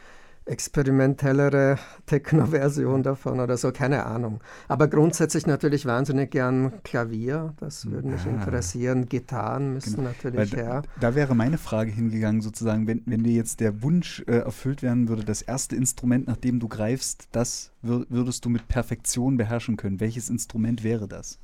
[0.51, 4.41] experimentellere Techno-Version davon oder so, keine Ahnung.
[4.67, 8.29] Aber grundsätzlich natürlich wahnsinnig gern Klavier, das würde mich ah.
[8.29, 9.07] interessieren.
[9.07, 10.09] Gitarren müssen genau.
[10.09, 10.81] natürlich Weil her.
[10.99, 14.83] Da, da, wäre meine Frage hingegangen, sozusagen, wenn, wenn dir jetzt der Wunsch äh, erfüllt
[14.83, 19.77] werden würde, das erste Instrument, nach dem du greifst, das würdest du mit Perfektion beherrschen
[19.77, 19.99] können.
[19.99, 21.39] Welches Instrument wäre das?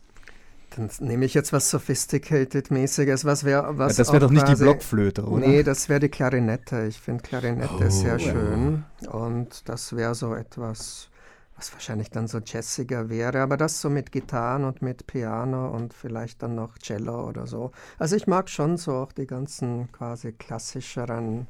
[0.75, 3.25] Dann nehme ich jetzt was Sophisticated-mäßiges.
[3.25, 5.47] Was wäre was ja, Das wäre doch nicht quasi, die Blockflöte, oder?
[5.47, 6.85] Nee, das wäre die Klarinette.
[6.85, 8.83] Ich finde Klarinette oh, sehr schön.
[9.01, 9.11] Ja.
[9.11, 11.09] Und das wäre so etwas,
[11.55, 13.41] was wahrscheinlich dann so jazziger wäre.
[13.41, 17.71] Aber das so mit Gitarren und mit Piano und vielleicht dann noch Cello oder so.
[17.97, 21.47] Also ich mag schon so auch die ganzen quasi klassischeren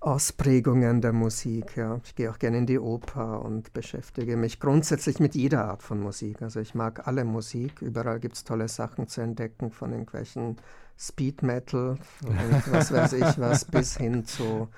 [0.00, 1.76] Ausprägungen der Musik.
[1.76, 2.00] Ja.
[2.04, 6.00] Ich gehe auch gerne in die Oper und beschäftige mich grundsätzlich mit jeder Art von
[6.00, 6.40] Musik.
[6.42, 7.82] Also ich mag alle Musik.
[7.82, 10.56] Überall gibt es tolle Sachen zu entdecken, von irgendwelchen
[10.96, 14.68] Speed Metal und was weiß ich was, bis hin zu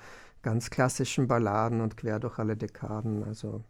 [0.41, 3.23] ganz klassischen Balladen und quer durch alle Dekaden.
[3.23, 3.63] Also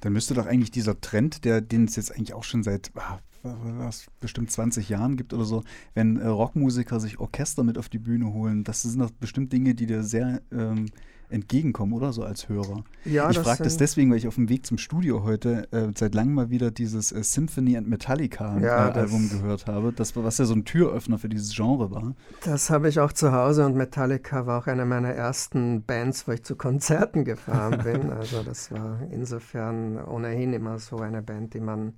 [0.00, 3.20] dann müsste doch eigentlich dieser Trend, der, den es jetzt eigentlich auch schon seit ah,
[3.42, 5.62] was bestimmt 20 Jahren gibt oder so,
[5.94, 9.74] wenn äh, Rockmusiker sich Orchester mit auf die Bühne holen, das sind doch bestimmt Dinge,
[9.74, 10.86] die dir sehr ähm,
[11.34, 12.84] entgegenkommen, oder so als Hörer.
[13.04, 16.14] Ja, ich frage das deswegen, weil ich auf dem Weg zum Studio heute äh, seit
[16.14, 20.38] langem mal wieder dieses äh, Symphony and Metallica ja, äh, Album gehört habe, das was
[20.38, 22.14] ja so ein Türöffner für dieses Genre war.
[22.44, 26.32] Das habe ich auch zu Hause und Metallica war auch eine meiner ersten Bands, wo
[26.32, 28.10] ich zu Konzerten gefahren bin.
[28.10, 31.94] Also das war insofern ohnehin immer so eine Band, die man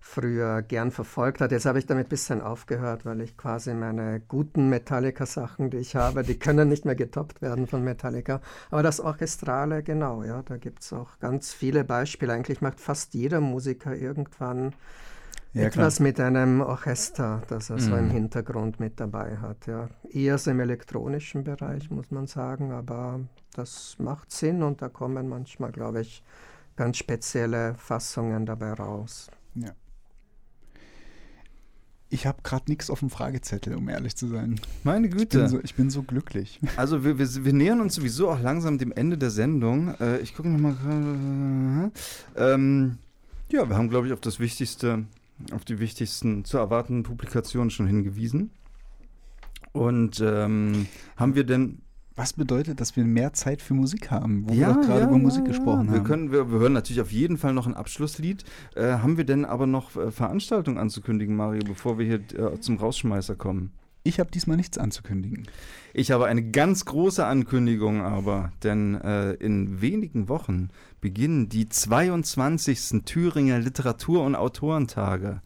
[0.00, 1.52] früher gern verfolgt hat.
[1.52, 5.96] Jetzt habe ich damit ein bisschen aufgehört, weil ich quasi meine guten Metallica-Sachen, die ich
[5.96, 8.40] habe, die können nicht mehr getoppt werden von Metallica.
[8.70, 12.32] Aber das Orchestrale, genau, ja, da gibt es auch ganz viele Beispiele.
[12.32, 14.72] Eigentlich macht fast jeder Musiker irgendwann
[15.52, 16.08] ja, etwas klar.
[16.08, 17.80] mit einem Orchester, das er mhm.
[17.80, 18.10] so im mhm.
[18.10, 19.66] Hintergrund mit dabei hat.
[19.66, 19.88] Ja.
[20.10, 23.20] Eher so im elektronischen Bereich, muss man sagen, aber
[23.54, 26.22] das macht Sinn und da kommen manchmal, glaube ich,
[26.76, 29.30] ganz spezielle Fassungen dabei raus.
[29.54, 29.70] Ja.
[32.10, 34.58] Ich habe gerade nichts auf dem Fragezettel, um ehrlich zu sein.
[34.82, 35.24] Meine Güte.
[35.24, 36.58] Ich bin so, ich bin so glücklich.
[36.76, 39.94] Also wir, wir, wir, nähern uns sowieso auch langsam dem Ende der Sendung.
[40.00, 41.92] Äh, ich gucke nochmal gerade.
[42.36, 42.98] Ähm,
[43.50, 45.04] ja, wir haben, glaube ich, auf das Wichtigste,
[45.52, 48.52] auf die wichtigsten zu erwartenden Publikationen schon hingewiesen.
[49.72, 50.86] Und ähm,
[51.16, 51.82] haben wir denn
[52.18, 55.06] was bedeutet, dass wir mehr Zeit für Musik haben, wo ja, wir doch gerade ja,
[55.06, 56.04] über Musik ja, gesprochen wir haben.
[56.04, 58.44] Können, wir, wir hören natürlich auf jeden Fall noch ein Abschlusslied.
[58.74, 62.78] Äh, haben wir denn aber noch äh, Veranstaltungen anzukündigen, Mario, bevor wir hier äh, zum
[62.78, 63.72] Rausschmeißer kommen?
[64.02, 65.46] Ich habe diesmal nichts anzukündigen.
[65.92, 73.04] Ich habe eine ganz große Ankündigung aber, denn äh, in wenigen Wochen beginnen die 22.
[73.04, 75.42] Thüringer Literatur- und Autorentage.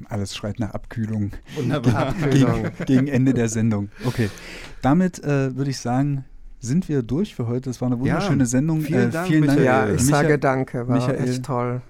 [0.07, 1.31] Alles schreit nach Abkühlung.
[1.55, 2.07] Wunderbar.
[2.07, 2.63] Abkühlung.
[2.63, 3.89] Gegen, gegen Ende der Sendung.
[4.05, 4.29] Okay.
[4.81, 6.23] Damit äh, würde ich sagen,
[6.59, 7.69] sind wir durch für heute.
[7.69, 8.81] Das war eine wunderschöne ja, Sendung.
[8.81, 9.59] Vielen, äh, Dank, vielen Dank.
[9.59, 11.81] Ja, ich Michael, sage danke, war Michael, echt toll.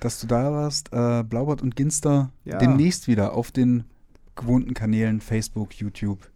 [0.00, 0.92] Dass du da warst.
[0.92, 2.58] Äh, Blaubart und Ginster ja.
[2.58, 3.84] demnächst wieder auf den
[4.36, 6.30] gewohnten Kanälen Facebook, YouTube,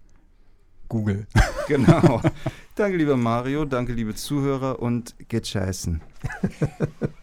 [0.89, 1.26] Google.
[1.68, 2.22] Genau.
[2.76, 3.66] danke, lieber Mario.
[3.66, 6.01] Danke, liebe Zuhörer und geht scheißen.